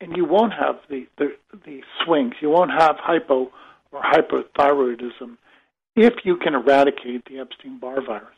[0.00, 1.34] And you won't have the, the,
[1.66, 2.34] the swings.
[2.40, 3.50] You won't have hypo
[3.92, 5.36] or hypothyroidism
[5.94, 8.28] if you can eradicate the Epstein Barr virus.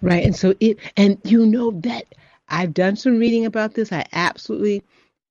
[0.00, 0.24] Right.
[0.24, 2.04] And so it, and you know that
[2.48, 3.92] I've done some reading about this.
[3.92, 4.82] I absolutely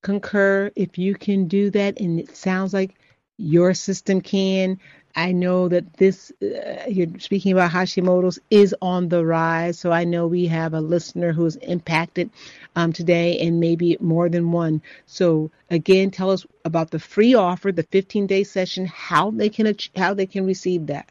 [0.01, 1.99] concur if you can do that.
[1.99, 2.95] And it sounds like
[3.37, 4.79] your system can.
[5.15, 9.77] I know that this, uh, you're speaking about Hashimoto's, is on the rise.
[9.77, 12.31] So I know we have a listener who's impacted
[12.75, 14.81] um, today and maybe more than one.
[15.05, 19.75] So again, tell us about the free offer, the 15 day session, how they can
[19.95, 21.07] how they can receive that.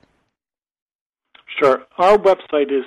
[1.60, 1.82] Sure.
[1.98, 2.84] Our website is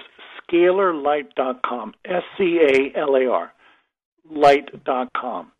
[0.51, 3.53] scalarlight.com, S C A L A R,
[4.29, 5.51] light.com.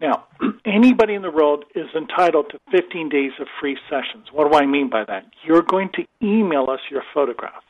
[0.00, 0.26] Now,
[0.64, 4.28] anybody in the world is entitled to 15 days of free sessions.
[4.32, 5.26] What do I mean by that?
[5.44, 7.62] You're going to email us your photograph.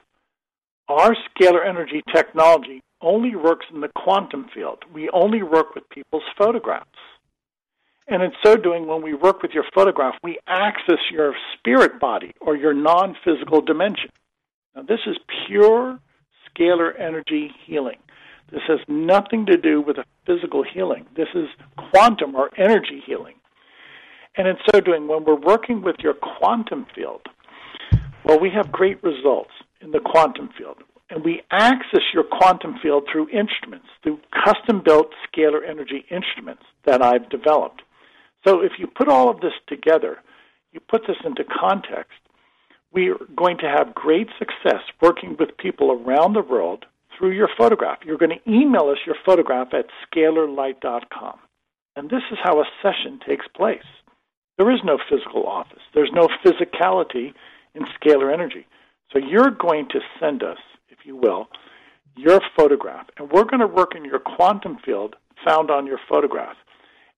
[0.89, 4.85] Our scalar energy technology only works in the quantum field.
[4.93, 6.89] We only work with people's photographs.
[8.09, 12.33] And in so doing, when we work with your photograph, we access your spirit body
[12.41, 14.11] or your non physical dimension.
[14.74, 15.16] Now, this is
[15.47, 15.99] pure
[16.51, 17.99] scalar energy healing.
[18.53, 21.07] This has nothing to do with a physical healing.
[21.16, 21.46] This is
[21.92, 23.34] quantum or energy healing.
[24.36, 27.22] And in so doing, when we're working with your quantum field,
[28.24, 30.78] well, we have great results in the quantum field.
[31.11, 37.03] And we access your quantum field through instruments, through custom built scalar energy instruments that
[37.03, 37.82] I've developed.
[38.46, 40.18] So if you put all of this together,
[40.72, 42.18] you put this into context,
[42.92, 46.84] we are going to have great success working with people around the world
[47.21, 47.99] through your photograph.
[48.05, 51.39] You're going to email us your photograph at scalarlight.com.
[51.95, 53.85] And this is how a session takes place.
[54.57, 57.35] There is no physical office, there's no physicality
[57.75, 58.66] in scalar energy.
[59.12, 60.59] So you're going to send us,
[60.89, 61.49] if you will,
[62.16, 66.57] your photograph, and we're going to work in your quantum field found on your photograph.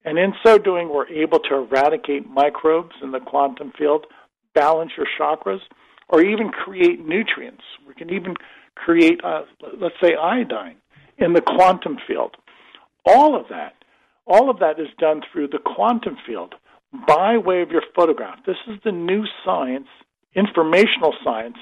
[0.04, 4.06] And in so doing, we're able to eradicate microbes in the quantum field,
[4.54, 5.60] balance your chakras,
[6.08, 7.62] or even create nutrients.
[7.86, 8.34] We can even
[8.74, 9.42] create, uh,
[9.80, 10.76] let's say, iodine
[11.18, 12.36] in the quantum field.
[13.04, 13.74] All of that,
[14.26, 16.54] all of that is done through the quantum field
[17.06, 18.38] by way of your photograph.
[18.46, 19.88] This is the new science,
[20.34, 21.56] informational science,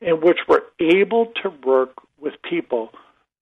[0.00, 2.90] in which we're able to work with people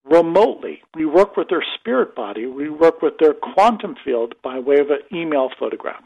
[0.04, 0.82] remotely.
[0.94, 4.90] We work with their spirit body, we work with their quantum field by way of
[4.90, 6.04] an email photograph.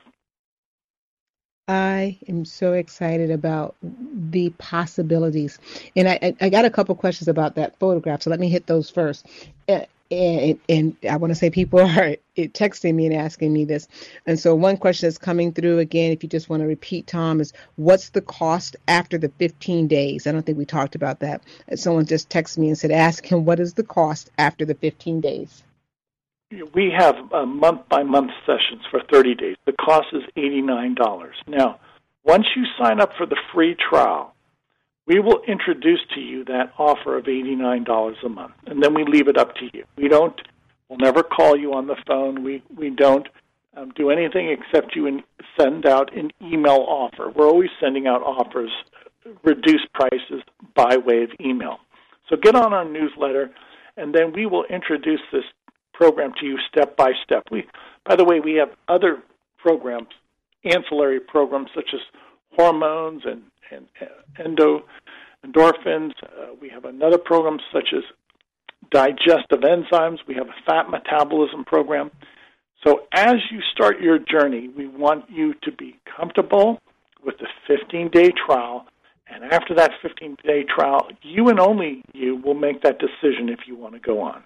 [1.68, 5.58] I am so excited about the possibilities.
[5.94, 8.88] And I, I got a couple questions about that photograph, so let me hit those
[8.88, 9.26] first.
[9.68, 13.86] Uh, and, and I want to say people are texting me and asking me this.
[14.26, 17.38] And so one question that's coming through again, if you just want to repeat, Tom,
[17.40, 20.26] is what's the cost after the 15 days?
[20.26, 21.42] I don't think we talked about that.
[21.74, 25.20] Someone just texted me and said, ask him what is the cost after the 15
[25.20, 25.62] days.
[26.50, 29.56] We have uh, month by month sessions for 30 days.
[29.66, 30.96] The cost is $89.
[31.46, 31.78] Now,
[32.24, 34.34] once you sign up for the free trial,
[35.06, 39.28] we will introduce to you that offer of $89 a month, and then we leave
[39.28, 39.84] it up to you.
[39.96, 40.38] We don't,
[40.88, 42.42] we'll never call you on the phone.
[42.42, 43.26] We, we don't
[43.76, 45.22] um, do anything except you in,
[45.58, 47.30] send out an email offer.
[47.30, 48.70] We're always sending out offers,
[49.44, 50.42] reduced prices
[50.74, 51.78] by way of email.
[52.28, 53.50] So get on our newsletter,
[53.98, 55.44] and then we will introduce this
[55.98, 57.42] program to you step by step.
[57.50, 57.66] We,
[58.06, 59.22] by the way, we have other
[59.58, 60.08] programs,
[60.64, 62.00] ancillary programs such as
[62.56, 63.86] hormones and and
[64.38, 64.84] endo
[65.44, 66.12] endorphins.
[66.22, 68.02] Uh, we have another program such as
[68.90, 70.18] digestive enzymes.
[70.26, 72.10] We have a fat metabolism program.
[72.86, 76.78] So as you start your journey, we want you to be comfortable
[77.24, 78.86] with the 15 day trial.
[79.30, 83.60] And after that 15 day trial, you and only you will make that decision if
[83.66, 84.44] you want to go on.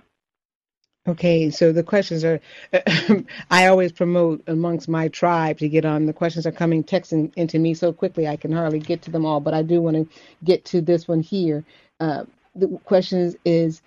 [1.09, 2.41] Okay, so the questions are,
[3.51, 6.07] I always promote amongst my tribe to get on.
[6.07, 9.27] The questions are coming texting into me so quickly I can hardly get to them
[9.27, 10.09] all, but I do want to
[10.45, 11.65] get to this one here.
[11.99, 12.25] Uh,
[12.55, 13.83] the question is,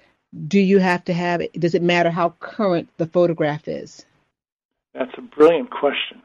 [0.49, 4.05] do you have to have, does it matter how current the photograph is?
[4.93, 6.22] That's a brilliant question.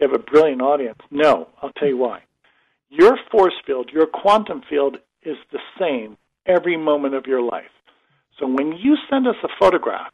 [0.00, 0.98] You have a brilliant audience.
[1.12, 2.22] No, I'll tell you why.
[2.90, 6.16] Your force field, your quantum field is the same
[6.46, 7.70] every moment of your life.
[8.40, 10.10] So when you send us a photograph,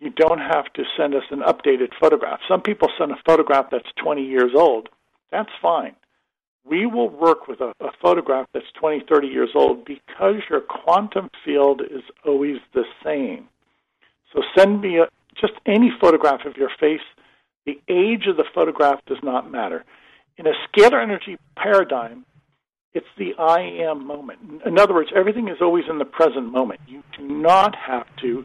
[0.00, 2.40] you don't have to send us an updated photograph.
[2.48, 4.88] Some people send a photograph that's 20 years old.
[5.30, 5.94] That's fine.
[6.64, 11.30] We will work with a, a, photograph that's 20, 30 years old because your quantum
[11.44, 13.48] field is always the same.
[14.32, 17.00] So send me a, just any photograph of your face.
[17.66, 19.84] The age of the photograph does not matter.
[20.38, 22.24] In a scalar energy paradigm,
[22.94, 24.62] it's the I am moment.
[24.64, 26.80] In other words, everything is always in the present moment.
[26.86, 28.44] You do not have to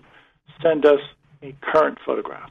[0.61, 0.99] send us
[1.45, 2.49] a current photograph.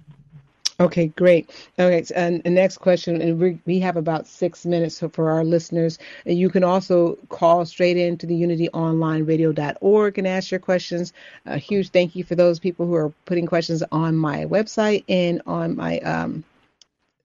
[0.80, 1.50] Okay, great.
[1.78, 6.00] Okay, and the next question, and we, we have about six minutes for our listeners.
[6.24, 11.12] You can also call straight into the unityonlineradio.org and ask your questions.
[11.46, 15.42] A huge thank you for those people who are putting questions on my website and
[15.46, 16.42] on my um,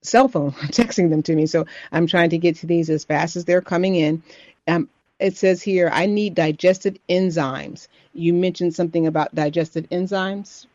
[0.03, 1.47] cell phone, texting them to me.
[1.47, 4.21] So I'm trying to get to these as fast as they're coming in.
[4.67, 4.89] Um,
[5.19, 7.87] it says here, I need digestive enzymes.
[8.13, 10.67] You mentioned something about digestive enzymes.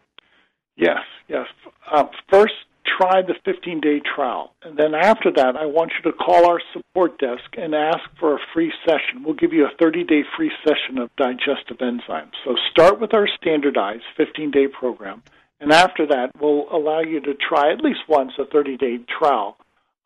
[0.77, 1.47] Yes, yes.
[1.91, 2.55] Uh, first,
[2.99, 4.53] try the 15 day trial.
[4.63, 8.35] And then after that, I want you to call our support desk and ask for
[8.35, 9.23] a free session.
[9.25, 12.33] We'll give you a 30 day free session of digestive enzymes.
[12.45, 15.23] So start with our standardized 15 day program.
[15.61, 19.57] And after that, we'll allow you to try at least once a 30 day trial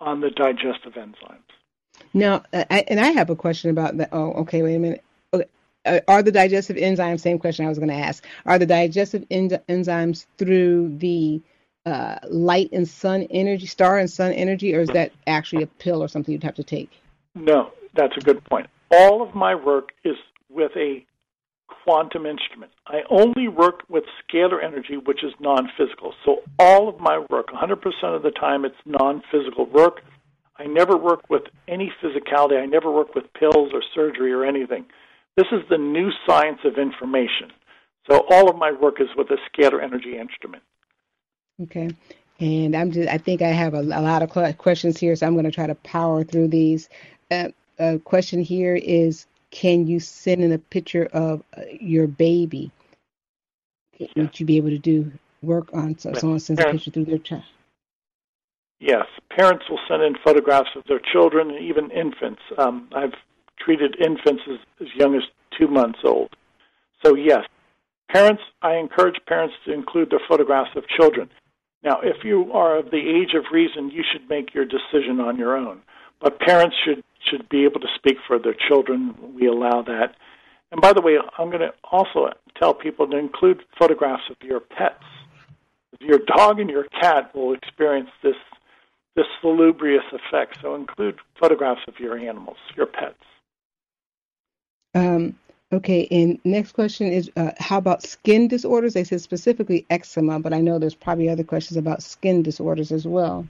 [0.00, 1.42] on the digestive enzymes.
[2.14, 4.10] Now, I, and I have a question about that.
[4.12, 5.02] Oh, okay, wait a minute.
[5.89, 7.20] Uh, are the digestive enzymes?
[7.20, 8.24] Same question I was going to ask.
[8.47, 11.41] Are the digestive en- enzymes through the
[11.86, 16.03] uh, light and sun energy, star and sun energy, or is that actually a pill
[16.03, 16.91] or something you'd have to take?
[17.34, 18.66] No, that's a good point.
[18.91, 20.16] All of my work is
[20.51, 21.05] with a
[21.66, 22.72] quantum instrument.
[22.86, 26.12] I only work with scalar energy, which is non physical.
[26.24, 30.03] So all of my work, 100% of the time, it's non physical work.
[30.59, 32.61] I never work with any physicality.
[32.61, 34.86] I never work with pills or surgery or anything.
[35.39, 37.53] This is the new science of information.
[38.11, 40.64] So all of my work is with a scalar energy instrument.
[41.62, 41.91] Okay.
[42.41, 45.34] And I'm just, I think I have a, a lot of questions here, so I'm
[45.34, 46.89] going to try to power through these.
[47.30, 52.72] Uh, a question here is Can you send in a picture of uh, your baby?
[53.97, 54.09] Yeah.
[54.16, 55.12] Would you be able to do
[55.43, 57.45] work on so someone sends parents, a picture through their child?
[58.80, 62.43] Yes, parents will send in photographs of their children, and even infants.
[62.57, 63.14] Um, I've
[63.64, 65.22] treated infants as, as young as
[65.59, 66.30] two months old.
[67.04, 67.44] So, yes,
[68.11, 71.28] Parents, I encourage parents to include their photographs of children.
[71.82, 75.36] Now, if you are of the age of reason, you should make your decision on
[75.36, 75.82] your own.
[76.20, 79.14] But parents should should be able to speak for their children.
[79.34, 80.14] We allow that.
[80.72, 84.61] And by the way, I'm going to also tell people to include photographs of your
[84.61, 85.04] pets.
[86.00, 88.36] Your dog and your cat will experience this
[89.16, 90.59] this salubrious effect.
[90.62, 93.22] So include photographs of your animals, your pets.
[94.99, 95.38] Um,
[95.72, 98.94] okay, and next question is uh, how about skin disorders?
[98.94, 103.07] They said specifically eczema, but I know there's probably other questions about skin disorders as
[103.07, 103.46] well.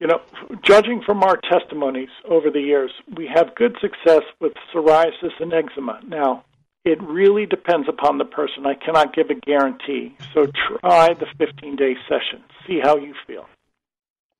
[0.00, 0.20] You know,
[0.62, 6.00] judging from our testimonies over the years, we have good success with psoriasis and eczema.
[6.06, 6.44] Now,
[6.84, 8.64] it really depends upon the person.
[8.64, 10.16] I cannot give a guarantee.
[10.32, 10.46] So
[10.80, 12.44] try the 15 day session.
[12.66, 13.46] See how you feel.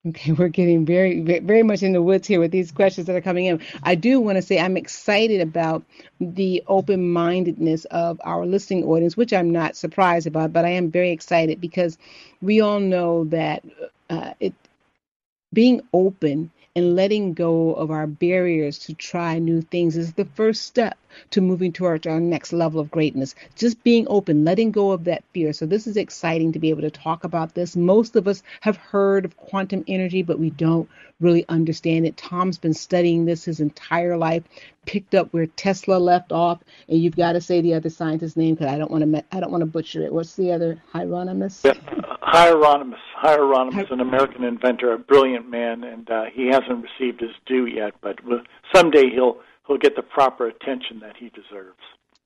[0.09, 3.21] Okay, we're getting very, very much in the woods here with these questions that are
[3.21, 3.61] coming in.
[3.83, 5.85] I do want to say I'm excited about
[6.21, 10.91] the open mindedness of our listening audience, which I'm not surprised about, but I am
[10.91, 11.99] very excited because
[12.41, 13.65] we all know that
[14.11, 14.55] uh, it,
[15.53, 20.63] being open and letting go of our barriers to try new things is the first
[20.63, 20.97] step
[21.31, 23.35] to moving towards our next level of greatness.
[23.57, 25.53] Just being open, letting go of that fear.
[25.53, 27.75] So, this is exciting to be able to talk about this.
[27.75, 32.17] Most of us have heard of quantum energy, but we don't really understand it.
[32.17, 34.45] Tom's been studying this his entire life,
[34.89, 38.55] picked up where Tesla left off, and you've got to say the other scientist's name
[38.55, 40.13] because I don't want to I don't want to butcher it.
[40.13, 41.63] What's the other Hieronymus?
[41.63, 41.75] Yeah,
[42.23, 42.99] Hieronymus.
[43.15, 47.95] Hieronymus, an American inventor, a brilliant man, and uh, he hasn't received his due yet,
[48.01, 48.19] but
[48.75, 49.37] someday he'll
[49.67, 51.77] he'll get the proper attention that he deserves.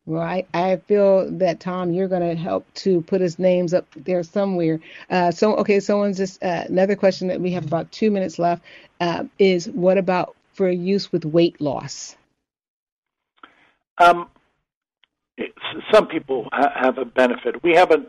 [0.06, 3.86] Well, I, I feel that Tom, you're going to help to put his names up
[3.96, 4.80] there somewhere.
[5.08, 8.64] Uh, so, okay, someone's just uh, another question that we have about two minutes left
[9.00, 12.16] uh, is what about for use with weight loss?
[14.02, 14.28] Um,
[15.92, 17.62] some people ha- have a benefit.
[17.62, 18.06] We have a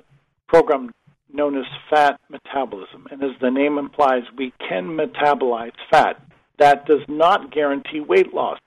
[0.48, 0.92] program
[1.32, 6.22] known as fat metabolism, and as the name implies, we can metabolize fat.
[6.60, 8.60] That does not guarantee weight loss.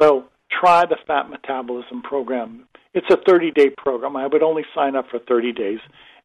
[0.00, 2.66] So try the fat metabolism program.
[2.94, 4.16] It's a 30 day program.
[4.16, 5.78] I would only sign up for 30 days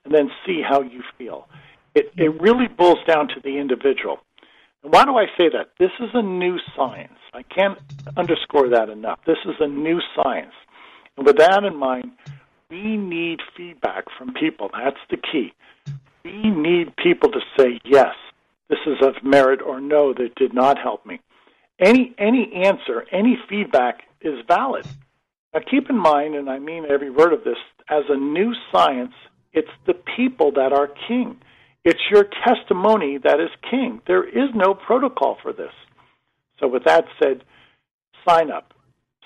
[0.04, 1.48] and then see how you feel.
[1.96, 4.20] It, it really boils down to the individual.
[4.82, 5.71] Why do I say that?
[5.80, 7.19] This is a new science.
[7.34, 7.78] I can't
[8.15, 9.19] underscore that enough.
[9.25, 10.53] This is a new science.
[11.17, 12.11] And with that in mind,
[12.69, 14.69] we need feedback from people.
[14.73, 15.53] That's the key.
[16.23, 18.13] We need people to say, yes,
[18.69, 21.19] this is of merit, or no, that did not help me
[21.80, 24.86] any any answer, any feedback is valid.
[25.53, 27.57] Now keep in mind, and I mean every word of this,
[27.89, 29.13] as a new science,
[29.53, 31.38] it's the people that are king.
[31.84, 34.01] It's your testimony that is king.
[34.07, 35.71] There is no protocol for this.
[36.59, 37.43] So with that said,
[38.28, 38.73] sign up.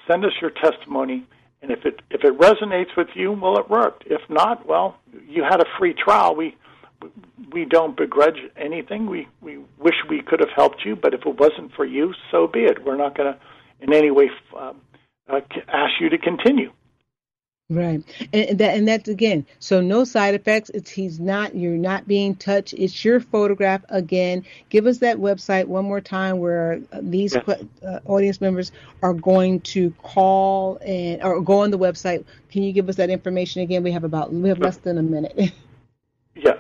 [0.10, 1.26] Send us your testimony.
[1.62, 4.04] And if it if it resonates with you, well, it worked.
[4.08, 4.98] If not, well,
[5.28, 6.36] you had a free trial.
[6.36, 6.56] We
[7.52, 9.08] we don't begrudge anything.
[9.08, 12.48] We we wish we could have helped you, but if it wasn't for you, so
[12.48, 12.84] be it.
[12.84, 13.40] We're not going to
[13.82, 14.30] in any way
[14.60, 14.82] um,
[15.32, 16.72] uh, ask you to continue.
[17.72, 18.04] Right,
[18.34, 19.46] and that and that's again.
[19.60, 20.70] So no side effects.
[20.72, 21.56] It's he's not.
[21.56, 22.74] You're not being touched.
[22.74, 24.44] It's your photograph again.
[24.68, 27.64] Give us that website one more time where these yes.
[27.88, 32.26] uh, audience members are going to call and or go on the website.
[32.52, 33.84] Can you give us that information again?
[33.84, 35.54] We have about we have less than a minute.
[36.36, 36.56] yeah,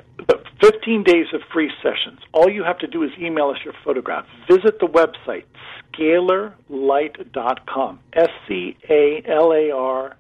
[0.62, 2.22] 15 days of free sessions.
[2.32, 4.26] All you have to do is email us your photograph.
[4.50, 5.44] Visit the website,
[5.94, 8.00] scalarlight.com.
[8.14, 10.16] S C A L A R,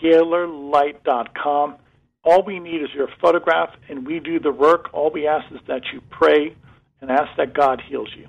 [0.00, 1.76] scalarlight.com.
[2.22, 4.90] All we need is your photograph, and we do the work.
[4.92, 6.54] All we ask is that you pray
[7.00, 8.28] and ask that God heals you.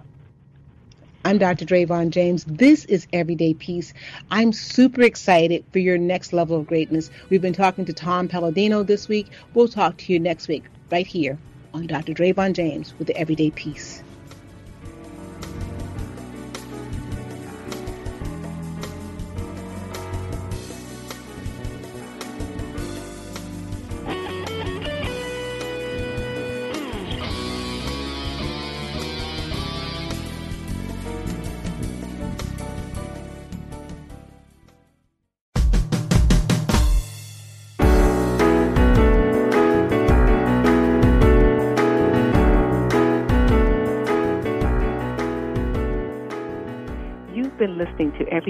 [1.23, 1.65] I'm Dr.
[1.65, 2.45] Dravon James.
[2.45, 3.93] This is Everyday Peace.
[4.31, 7.11] I'm super excited for your next level of greatness.
[7.29, 9.27] We've been talking to Tom Paladino this week.
[9.53, 11.37] We'll talk to you next week right here
[11.73, 12.13] on Dr.
[12.13, 14.01] Dravon James with the Everyday Peace.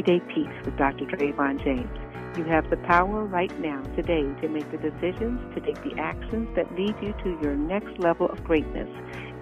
[0.02, 1.06] Everyday Peace with Dr.
[1.06, 1.88] Dravon James.
[2.36, 6.50] You have the power right now, today, to make the decisions, to take the actions
[6.56, 8.90] that lead you to your next level of greatness.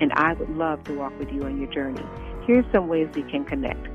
[0.01, 2.03] And I would love to walk with you on your journey.
[2.45, 3.87] Here's some ways we can connect.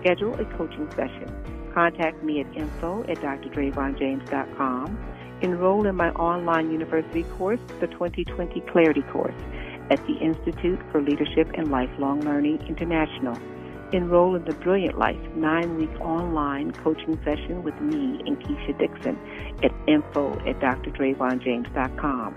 [0.00, 1.32] Schedule a coaching session.
[1.72, 4.98] Contact me at info at drdravonjames.com.
[5.40, 9.40] Enroll in my online university course, the 2020 Clarity course,
[9.90, 13.38] at the Institute for Leadership and Lifelong Learning International.
[13.92, 19.18] Enroll in the Brilliant Life nine week online coaching session with me and Keisha Dixon
[19.62, 22.34] at info at drdravonjames.com.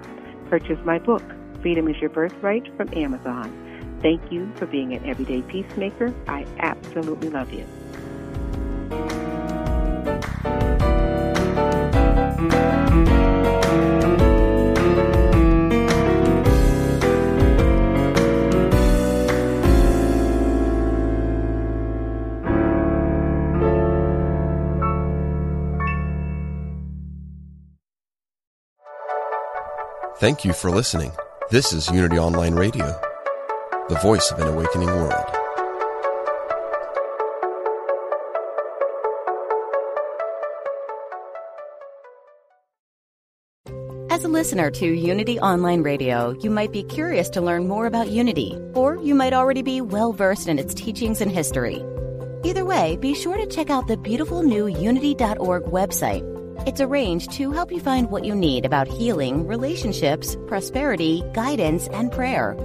[0.50, 1.24] Purchase my book,
[1.62, 3.98] Freedom is Your Birthright, from Amazon.
[4.02, 6.14] Thank you for being an everyday peacemaker.
[6.28, 7.66] I absolutely love you.
[30.26, 31.12] Thank you for listening.
[31.52, 33.00] This is Unity Online Radio,
[33.90, 35.24] the voice of an awakening world.
[44.10, 48.08] As a listener to Unity Online Radio, you might be curious to learn more about
[48.10, 51.86] Unity, or you might already be well versed in its teachings and history.
[52.44, 56.35] Either way, be sure to check out the beautiful new Unity.org website
[56.66, 62.12] it's arranged to help you find what you need about healing, relationships, prosperity, guidance, and
[62.12, 62.56] prayer.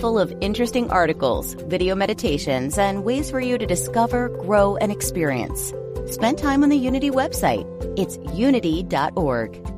[0.00, 5.72] Full of interesting articles, video meditations, and ways for you to discover, grow, and experience.
[6.06, 7.66] Spend time on the Unity website.
[7.98, 9.75] It's unity.org.